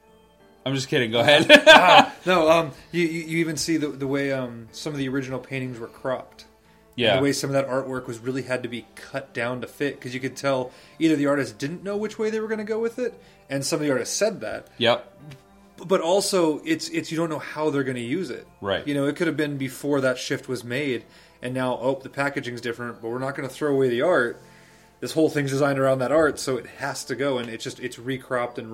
[0.66, 1.12] I'm just kidding.
[1.12, 1.48] Go ahead.
[1.68, 5.40] Ah, no, um, you, you even see the the way um some of the original
[5.40, 6.46] paintings were cropped.
[6.96, 7.18] Yeah.
[7.18, 9.96] The way some of that artwork was really had to be cut down to fit
[9.96, 12.66] because you could tell either the artist didn't know which way they were going to
[12.66, 13.20] go with it,
[13.50, 14.68] and some of the artists said that.
[14.78, 15.20] Yep.
[15.88, 18.46] But also, it's it's you don't know how they're going to use it.
[18.60, 18.86] Right.
[18.86, 21.06] You know, it could have been before that shift was made,
[21.42, 24.40] and now oh, the packaging's different, but we're not going to throw away the art.
[25.00, 27.80] This whole thing's designed around that art, so it has to go, and it's just
[27.80, 28.72] it's recropped and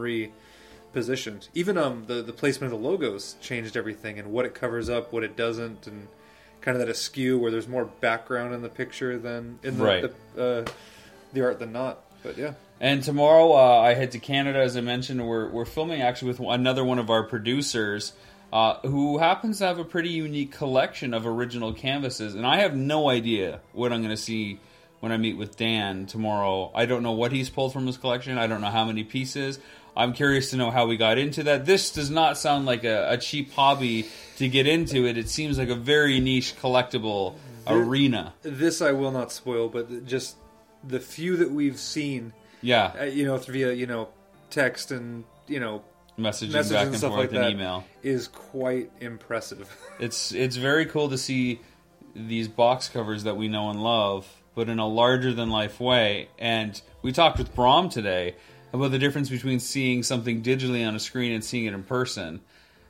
[0.97, 1.47] repositioned.
[1.53, 5.13] Even um the the placement of the logos changed everything and what it covers up,
[5.13, 6.07] what it doesn't, and
[6.61, 10.11] kind of that askew where there's more background in the picture than in the Right.
[10.35, 10.65] the, uh,
[11.33, 12.01] the art than not.
[12.23, 12.53] But yeah.
[12.79, 15.25] And tomorrow uh, I head to Canada, as I mentioned.
[15.25, 18.13] We're we're filming actually with another one of our producers,
[18.53, 22.75] uh, who happens to have a pretty unique collection of original canvases, and I have
[22.75, 24.59] no idea what I'm going to see
[24.99, 26.71] when I meet with Dan tomorrow.
[26.73, 28.37] I don't know what he's pulled from his collection.
[28.37, 29.59] I don't know how many pieces.
[29.97, 31.65] I'm curious to know how we got into that.
[31.65, 34.07] This does not sound like a, a cheap hobby
[34.37, 35.17] to get into it.
[35.17, 38.33] It seems like a very niche collectible arena.
[38.43, 40.37] This I will not spoil, but just
[40.83, 42.33] the few that we've seen.
[42.61, 42.93] Yeah.
[42.99, 44.09] uh, you know, via you know
[44.49, 45.83] text and you know
[46.17, 47.85] Messaging messages back and and stuff forth like and that email.
[48.01, 49.75] is quite impressive.
[49.99, 51.59] It's it's very cool to see
[52.15, 56.29] these box covers that we know and love, but in a larger than life way.
[56.37, 58.35] And we talked with Brom today
[58.73, 62.41] about the difference between seeing something digitally on a screen and seeing it in person.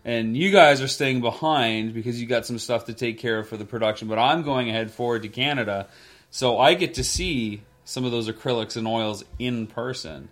[0.04, 3.50] And you guys are staying behind because you got some stuff to take care of
[3.50, 5.88] for the production, but I'm going ahead forward to Canada,
[6.32, 10.30] so I get to see some of those acrylics and oils in person.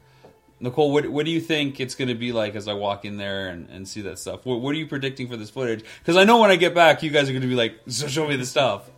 [0.59, 3.17] Nicole, what, what do you think it's going to be like as I walk in
[3.17, 4.45] there and, and see that stuff?
[4.45, 5.83] What, what are you predicting for this footage?
[5.99, 8.07] Because I know when I get back, you guys are going to be like, so
[8.07, 8.89] show me the stuff.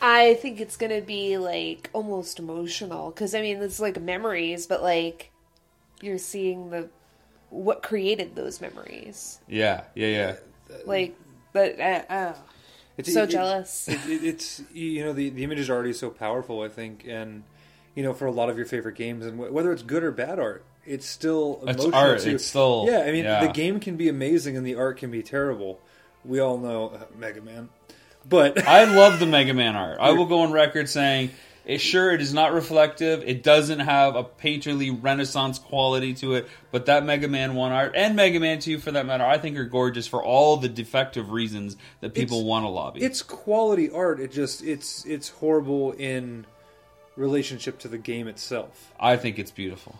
[0.00, 4.82] I think it's gonna be like almost emotional because I mean it's like memories, but
[4.82, 5.32] like
[6.00, 6.88] you're seeing the
[7.50, 9.40] what created those memories.
[9.48, 10.36] Yeah, yeah, yeah.
[10.84, 11.16] Like,
[11.52, 12.34] but uh, oh,
[13.02, 13.88] so it- jealous.
[13.88, 16.62] It, it, it's you know the the image is already so powerful.
[16.62, 17.42] I think, and
[17.94, 20.38] you know for a lot of your favorite games, and whether it's good or bad
[20.38, 22.30] art, it's still It's emotional art, too.
[22.34, 23.00] it's still- yeah.
[23.00, 23.46] I mean, yeah.
[23.46, 25.80] the game can be amazing and the art can be terrible.
[26.24, 27.70] We all know uh, Mega Man,
[28.28, 29.98] but I love the Mega Man art.
[30.00, 31.30] I will go on record saying,
[31.68, 33.22] it, sure, it is not reflective.
[33.24, 37.92] It doesn't have a painterly Renaissance quality to it, but that Mega Man 1 art,
[37.94, 41.30] and Mega Man 2 for that matter, I think are gorgeous for all the defective
[41.30, 43.02] reasons that people It's- want to lobby.
[43.02, 44.18] it's quality art.
[44.18, 46.46] It just it's it's horrible in
[47.16, 48.92] relationship to the game itself.
[48.98, 49.96] I think it's beautiful.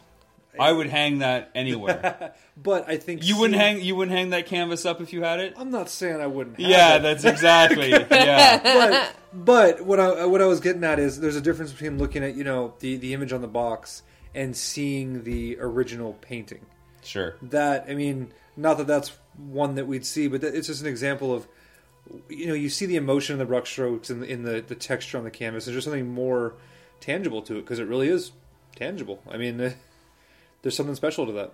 [0.61, 2.35] I would hang that anywhere.
[2.61, 5.39] But I think you wouldn't hang you wouldn't hang that canvas up if you had
[5.39, 5.55] it.
[5.57, 6.59] I'm not saying I wouldn't.
[6.59, 7.03] have Yeah, it.
[7.03, 8.61] that's exactly- yeah.
[8.65, 12.25] but but what I what I was getting at is there's a difference between looking
[12.25, 14.03] at you know the the image on the box
[14.35, 16.67] and seeing the original painting.
[17.05, 17.37] Sure.
[17.43, 20.89] That I mean, not that that's one that we'd see, but that, it's just an
[20.89, 21.47] example of
[22.29, 25.23] you know you see the emotion in the brushstrokes and in the the texture on
[25.23, 25.67] the canvas.
[25.67, 26.55] There's just something more
[27.01, 28.33] tangible to it because it really is
[28.75, 29.23] tangible.
[29.31, 29.75] I mean,
[30.63, 31.53] there's something special to that.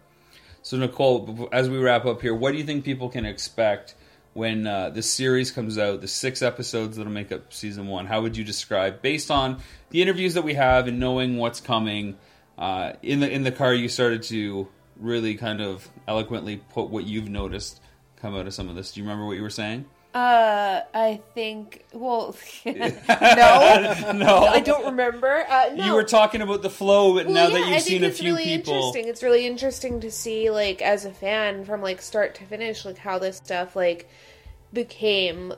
[0.63, 3.95] So Nicole, as we wrap up here, what do you think people can expect
[4.33, 6.01] when uh, the series comes out?
[6.01, 8.07] The six episodes that'll make up season one.
[8.07, 9.59] How would you describe, based on
[9.91, 12.17] the interviews that we have and knowing what's coming?
[12.57, 17.05] Uh, in the in the car, you started to really kind of eloquently put what
[17.05, 17.81] you've noticed
[18.17, 18.93] come out of some of this.
[18.93, 19.85] Do you remember what you were saying?
[20.15, 21.85] Uh, I think.
[21.93, 22.73] Well, no,
[24.15, 24.47] No.
[24.47, 25.45] I don't remember.
[25.49, 25.87] Uh, no.
[25.87, 28.07] You were talking about the flow, but Well, now yeah, that you've think seen a
[28.07, 29.09] it's few really people, Interesting.
[29.09, 32.99] It's really interesting to see, like, as a fan, from like start to finish, like
[32.99, 34.09] how this stuff like
[34.73, 35.53] became,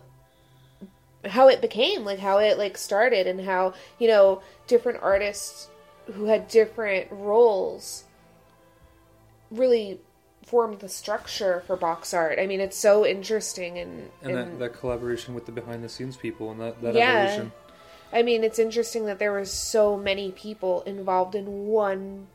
[1.27, 5.69] how it became, like how it like started, and how you know different artists
[6.15, 8.05] who had different roles
[9.51, 10.01] really
[10.47, 12.39] formed the structure for box art.
[12.39, 15.89] I mean, it's so interesting and, And and that, that collaboration with the behind the
[15.89, 17.25] scenes people and that, that yeah.
[17.25, 17.53] evolution.
[18.13, 22.29] I mean, it's interesting that there was so many people involved in one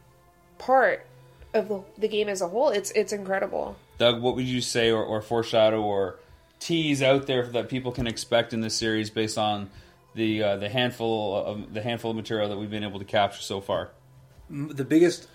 [0.58, 1.06] part
[1.54, 2.70] of the, the game as a whole.
[2.70, 3.78] It's it's incredible.
[3.98, 6.20] Doug, what would you say or, or foreshadow or
[6.60, 9.70] tease out there that people can expect in this series based on
[10.16, 13.42] the uh, the handful of the handful of material that we've been able to capture
[13.42, 13.92] so far?
[14.50, 15.30] The biggest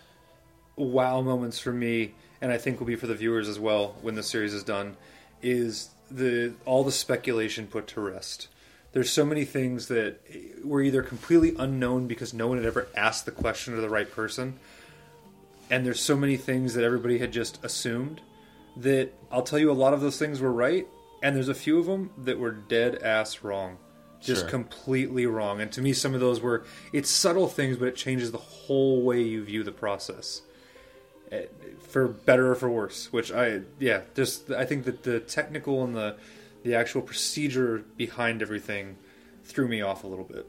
[0.77, 4.15] wow moments for me, and I think will be for the viewers as well when
[4.15, 4.97] the series is done,
[5.43, 8.49] is the all the speculation put to rest.
[8.93, 10.21] There's so many things that
[10.65, 14.11] were either completely unknown because no one had ever asked the question to the right
[14.11, 14.59] person,
[15.71, 18.21] and there's so many things that everybody had just assumed
[18.77, 20.87] that I'll tell you a lot of those things were right,
[21.23, 23.79] and there's a few of them that were dead ass wrong.
[24.21, 24.51] Just Sure.
[24.51, 25.61] completely wrong.
[25.61, 29.03] And to me, some of those were it's subtle things, but it changes the whole
[29.03, 30.41] way you view the process,
[31.89, 33.13] for better or for worse.
[33.13, 36.17] Which I yeah, just I think that the technical and the
[36.63, 38.97] the actual procedure behind everything
[39.45, 40.47] threw me off a little bit.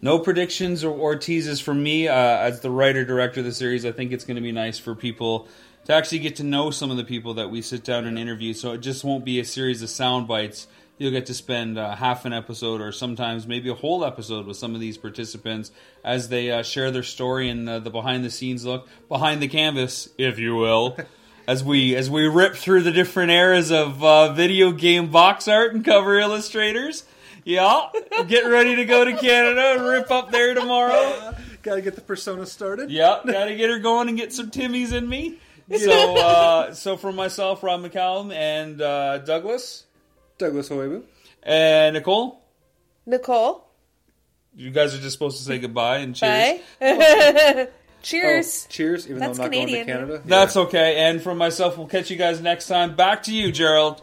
[0.00, 3.84] No predictions or, or teases from me uh, as the writer director of the series.
[3.84, 5.48] I think it's going to be nice for people
[5.86, 8.54] to actually get to know some of the people that we sit down and interview.
[8.54, 10.68] So it just won't be a series of sound bites.
[10.98, 14.56] You'll get to spend uh, half an episode or sometimes maybe a whole episode with
[14.56, 15.70] some of these participants
[16.04, 19.48] as they uh, share their story and uh, the behind the scenes look, behind the
[19.48, 20.96] canvas, if you will.
[21.46, 25.72] As we as we rip through the different eras of uh, video game box art
[25.72, 27.04] and cover illustrators,
[27.42, 27.88] yeah,
[28.26, 31.34] get ready to go to Canada and rip up there tomorrow.
[31.62, 32.90] Gotta get the persona started.
[32.90, 35.38] Yeah, gotta get her going and get some Timmies in me.
[35.76, 39.84] So, uh, so from myself, Rob McCallum, and uh, Douglas,
[40.38, 41.02] Douglas Hoibu,
[41.42, 42.40] and Nicole,
[43.06, 43.68] Nicole,
[44.54, 46.60] You guys are just supposed to say goodbye and cheers.
[46.80, 47.68] Bye.
[48.00, 48.66] Cheers.
[48.68, 49.86] Oh, cheers, even That's though I'm not Canadian.
[49.86, 50.22] going to Canada.
[50.24, 51.08] That's okay.
[51.08, 52.94] And from myself, we'll catch you guys next time.
[52.94, 54.02] Back to you, Gerald.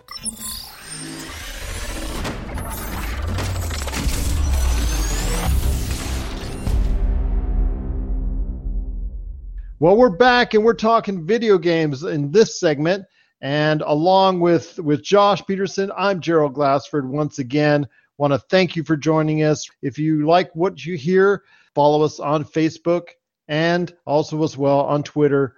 [9.79, 13.05] Well, we're back and we're talking video games in this segment.
[13.41, 17.87] And along with, with Josh Peterson, I'm Gerald Glassford once again.
[18.17, 19.67] Want to thank you for joining us.
[19.81, 23.09] If you like what you hear, follow us on Facebook
[23.47, 25.57] and also as well on Twitter.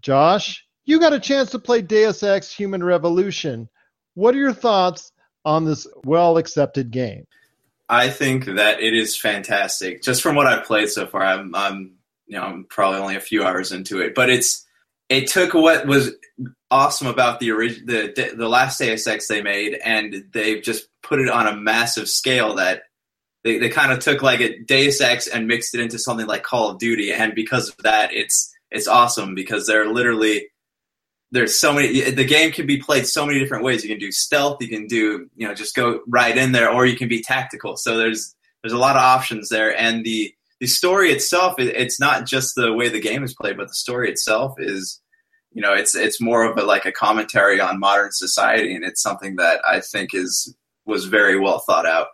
[0.00, 3.68] Josh, you got a chance to play Deus Ex Human Revolution.
[4.14, 5.12] What are your thoughts
[5.44, 7.26] on this well accepted game?
[7.88, 10.02] I think that it is fantastic.
[10.02, 11.92] Just from what I've played so far, I'm, I'm,
[12.26, 14.64] you know, I'm probably only a few hours into it, but it's,
[15.08, 16.12] it took what was
[16.70, 21.20] awesome about the original, the the last Deus Ex they made, and they've just put
[21.20, 22.82] it on a massive scale that
[23.42, 26.42] they, they kind of took like a Deus Ex and mixed it into something like
[26.42, 30.46] Call of Duty, and because of that, it's it's awesome because they're literally
[31.32, 33.82] there's so many the game can be played so many different ways.
[33.82, 36.86] You can do stealth, you can do you know just go right in there, or
[36.86, 37.76] you can be tactical.
[37.76, 41.98] So there's there's a lot of options there, and the the story itself it, it's
[41.98, 45.00] not just the way the game is played, but the story itself is
[45.52, 49.02] you know it's it's more of a like a commentary on modern society, and it's
[49.02, 50.54] something that I think is
[50.86, 52.08] was very well thought out.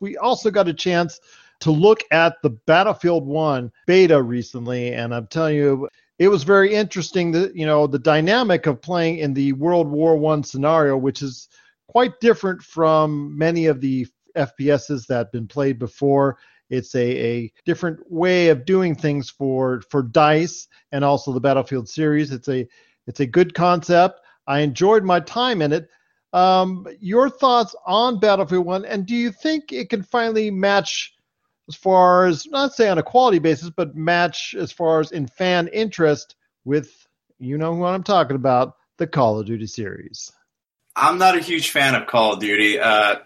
[0.00, 1.18] We also got a chance
[1.60, 6.74] to look at the Battlefield 1 beta recently, and I'm telling you, it was very
[6.74, 11.22] interesting that you know the dynamic of playing in the World War One scenario, which
[11.22, 11.48] is
[11.88, 14.06] quite different from many of the
[14.36, 16.38] FPSs that have been played before.
[16.68, 21.88] It's a, a different way of doing things for for Dice and also the Battlefield
[21.88, 22.32] series.
[22.32, 22.66] It's a
[23.06, 24.20] it's a good concept.
[24.46, 25.88] I enjoyed my time in it.
[26.32, 31.14] Um, your thoughts on Battlefield One, and do you think it can finally match
[31.68, 35.26] as far as not say on a quality basis, but match as far as in
[35.26, 37.06] fan interest with
[37.38, 40.32] you know what I'm talking about, the Call of Duty series?
[40.94, 42.80] I'm not a huge fan of Call of Duty.
[42.80, 43.16] Uh,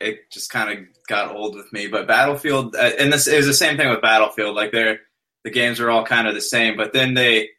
[0.00, 1.88] it just kind of got old with me.
[1.88, 4.54] But Battlefield, uh, and this is the same thing with Battlefield.
[4.54, 5.00] Like they're
[5.44, 7.50] the games are all kind of the same, but then they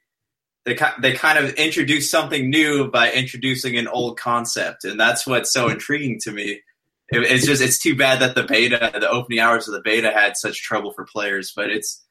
[0.66, 5.52] they they kind of introduce something new by introducing an old concept, and that's what's
[5.52, 6.62] so intriguing to me.
[7.10, 10.12] It, it's just it's too bad that the beta, the opening hours of the beta,
[10.12, 11.54] had such trouble for players.
[11.56, 12.04] But it's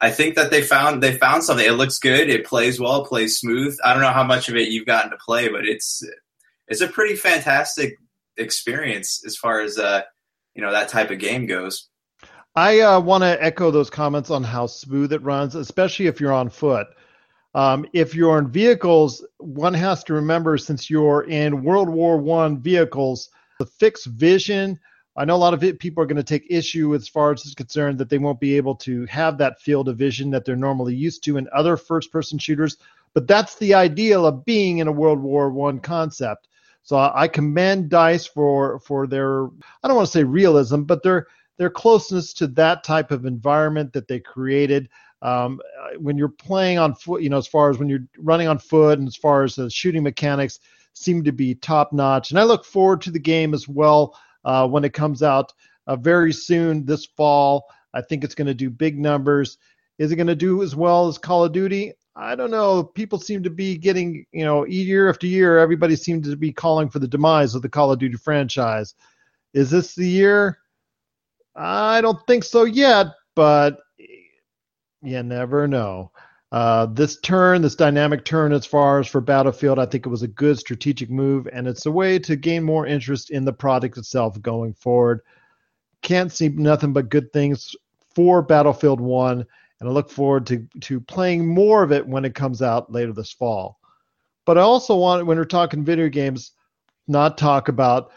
[0.00, 1.66] I think that they found they found something.
[1.66, 2.28] It looks good.
[2.28, 3.02] It plays well.
[3.02, 3.76] It plays smooth.
[3.84, 6.02] I don't know how much of it you've gotten to play, but it's
[6.68, 7.96] it's a pretty fantastic
[8.36, 10.02] experience as far as uh,
[10.54, 11.88] you know that type of game goes.
[12.54, 16.32] I uh, want to echo those comments on how smooth it runs, especially if you're
[16.32, 16.86] on foot.
[17.54, 22.60] Um, if you're in vehicles, one has to remember since you're in World War One
[22.60, 24.78] vehicles, the fixed vision.
[25.18, 27.46] I know a lot of it, people are going to take issue as far as
[27.46, 30.56] is concerned that they won't be able to have that field of vision that they're
[30.56, 32.76] normally used to in other first-person shooters.
[33.14, 36.48] But that's the ideal of being in a World War One concept.
[36.86, 41.26] So I commend Dice for for their I don't want to say realism, but their
[41.58, 44.88] their closeness to that type of environment that they created.
[45.20, 45.60] Um,
[45.98, 49.00] when you're playing on foot, you know, as far as when you're running on foot
[49.00, 50.60] and as far as the shooting mechanics
[50.92, 52.30] seem to be top notch.
[52.30, 55.52] And I look forward to the game as well uh, when it comes out
[55.88, 57.66] uh, very soon this fall.
[57.94, 59.58] I think it's going to do big numbers.
[59.98, 61.94] Is it going to do as well as Call of Duty?
[62.18, 62.82] I don't know.
[62.82, 66.88] People seem to be getting, you know, year after year, everybody seems to be calling
[66.88, 68.94] for the demise of the Call of Duty franchise.
[69.52, 70.58] Is this the year?
[71.54, 73.80] I don't think so yet, but
[75.02, 76.10] you never know.
[76.52, 80.22] Uh, this turn, this dynamic turn, as far as for Battlefield, I think it was
[80.22, 83.98] a good strategic move, and it's a way to gain more interest in the product
[83.98, 85.20] itself going forward.
[86.00, 87.74] Can't see nothing but good things
[88.14, 89.44] for Battlefield 1
[89.80, 93.12] and I look forward to to playing more of it when it comes out later
[93.12, 93.78] this fall.
[94.44, 96.52] But I also want, when we're talking video games,
[97.08, 98.12] not talk about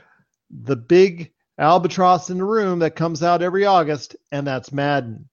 [0.50, 5.28] the big albatross in the room that comes out every August, and that's Madden.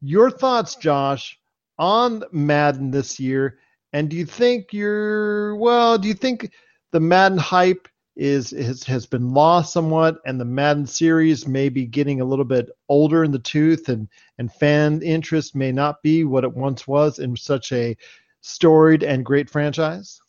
[0.00, 1.38] Your thoughts, Josh,
[1.78, 3.58] on Madden this year,
[3.92, 5.98] and do you think you're well?
[5.98, 6.52] Do you think
[6.92, 11.84] the Madden hype is has, has been lost somewhat, and the Madden series may be
[11.84, 14.08] getting a little bit older in the tooth, and
[14.38, 17.96] and fan interest may not be what it once was in such a
[18.40, 20.20] storied and great franchise.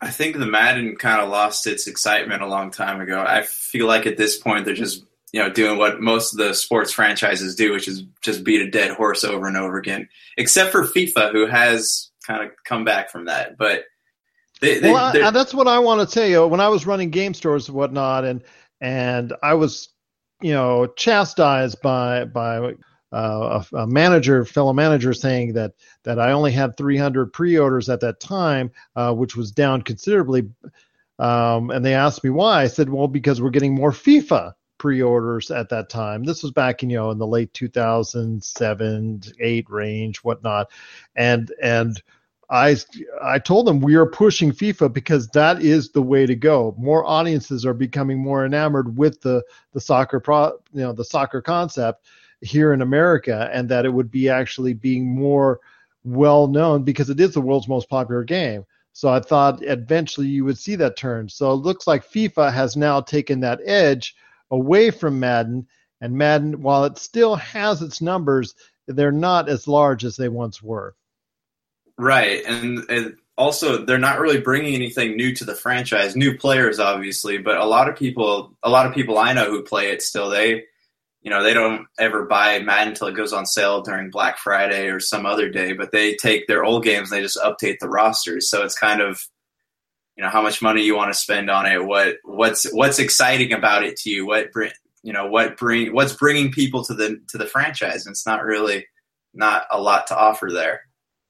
[0.00, 3.24] I think the Madden kind of lost its excitement a long time ago.
[3.26, 6.54] I feel like at this point they're just you know doing what most of the
[6.54, 10.08] sports franchises do, which is just beat a dead horse over and over again.
[10.36, 13.84] Except for FIFA, who has kind of come back from that, but
[14.60, 16.46] they, they, well, I, that's what I want to tell you.
[16.46, 18.42] When I was running game stores and whatnot, and
[18.80, 19.88] and I was
[20.44, 22.74] you know, chastised by by
[23.12, 28.00] uh, a, a, manager, fellow manager, saying that that I only had 300 pre-orders at
[28.00, 30.50] that time, uh, which was down considerably.
[31.18, 32.62] Um, and they asked me why.
[32.62, 36.24] I said, well, because we're getting more FIFA pre-orders at that time.
[36.24, 40.70] This was back in you know in the late 2007, eight range, whatnot,
[41.16, 42.02] and and
[42.54, 42.76] I
[43.20, 46.72] I told them we are pushing FIFA because that is the way to go.
[46.78, 49.42] More audiences are becoming more enamored with the
[49.72, 52.06] the soccer pro, you know the soccer concept
[52.42, 55.58] here in America, and that it would be actually being more
[56.04, 58.64] well known because it is the world's most popular game.
[58.92, 61.28] So I thought eventually you would see that turn.
[61.28, 64.14] So it looks like FIFA has now taken that edge
[64.52, 65.66] away from Madden,
[66.00, 68.54] and Madden, while it still has its numbers,
[68.86, 70.94] they're not as large as they once were.
[71.98, 76.14] Right, and, and, also they're not really bringing anything new to the franchise.
[76.16, 79.62] New players, obviously, but a lot of people, a lot of people I know who
[79.62, 80.64] play it still, they,
[81.22, 84.88] you know, they don't ever buy Madden until it goes on sale during Black Friday
[84.88, 85.72] or some other day.
[85.72, 88.48] But they take their old games, and they just update the rosters.
[88.50, 89.20] So it's kind of,
[90.16, 91.84] you know, how much money you want to spend on it.
[91.84, 94.26] What what's what's exciting about it to you?
[94.26, 94.70] What bring
[95.02, 98.06] you know, what bring what's bringing people to the to the franchise?
[98.06, 98.86] And it's not really
[99.32, 100.82] not a lot to offer there.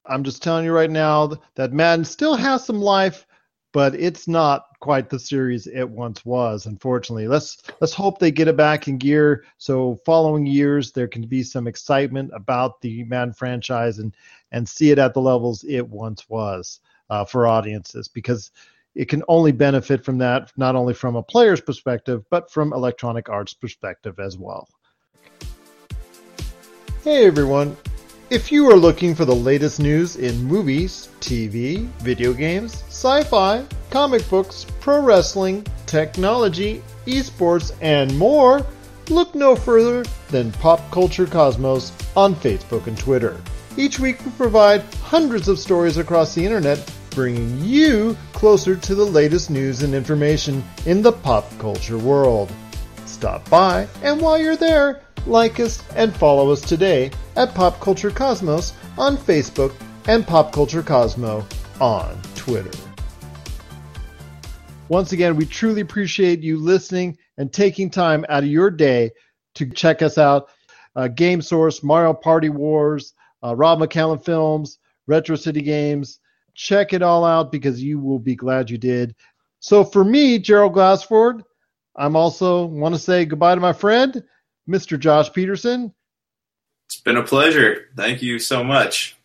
[0.06, 3.26] I'm just telling you right now that Madden still has some life,
[3.72, 6.66] but it's not quite the series it once was.
[6.66, 9.44] Unfortunately, let's let's hope they get it back in gear.
[9.58, 14.14] So following years, there can be some excitement about the Madden franchise and
[14.52, 16.80] and see it at the levels it once was
[17.10, 18.50] uh, for audiences because
[18.94, 23.28] it can only benefit from that not only from a player's perspective but from electronic
[23.28, 24.68] arts perspective as well
[27.02, 27.76] hey everyone
[28.34, 33.64] if you are looking for the latest news in movies, TV, video games, sci fi,
[33.90, 38.66] comic books, pro wrestling, technology, esports, and more,
[39.08, 43.40] look no further than Pop Culture Cosmos on Facebook and Twitter.
[43.76, 49.06] Each week we provide hundreds of stories across the internet, bringing you closer to the
[49.06, 52.50] latest news and information in the pop culture world.
[53.06, 58.10] Stop by, and while you're there, like us, and follow us today at Pop Culture
[58.10, 59.74] Cosmos on Facebook
[60.06, 61.44] and Pop Culture Cosmo
[61.80, 62.76] on Twitter.
[64.88, 69.10] Once again, we truly appreciate you listening and taking time out of your day
[69.54, 70.50] to check us out.
[70.94, 76.20] Uh, Game Source, Mario Party Wars, uh, Rob McCallum Films, Retro City Games.
[76.54, 79.14] Check it all out because you will be glad you did.
[79.58, 81.42] So for me, Gerald Glassford,
[81.96, 84.22] I'm also want to say goodbye to my friend
[84.68, 84.98] Mr.
[84.98, 85.92] Josh Peterson.
[86.86, 87.88] It's been a pleasure.
[87.96, 89.16] Thank you so much.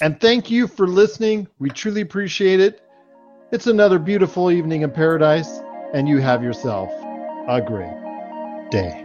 [0.00, 1.46] And thank you for listening.
[1.58, 2.82] We truly appreciate it.
[3.52, 5.60] It's another beautiful evening in paradise,
[5.92, 6.90] and you have yourself
[7.48, 9.03] a great day.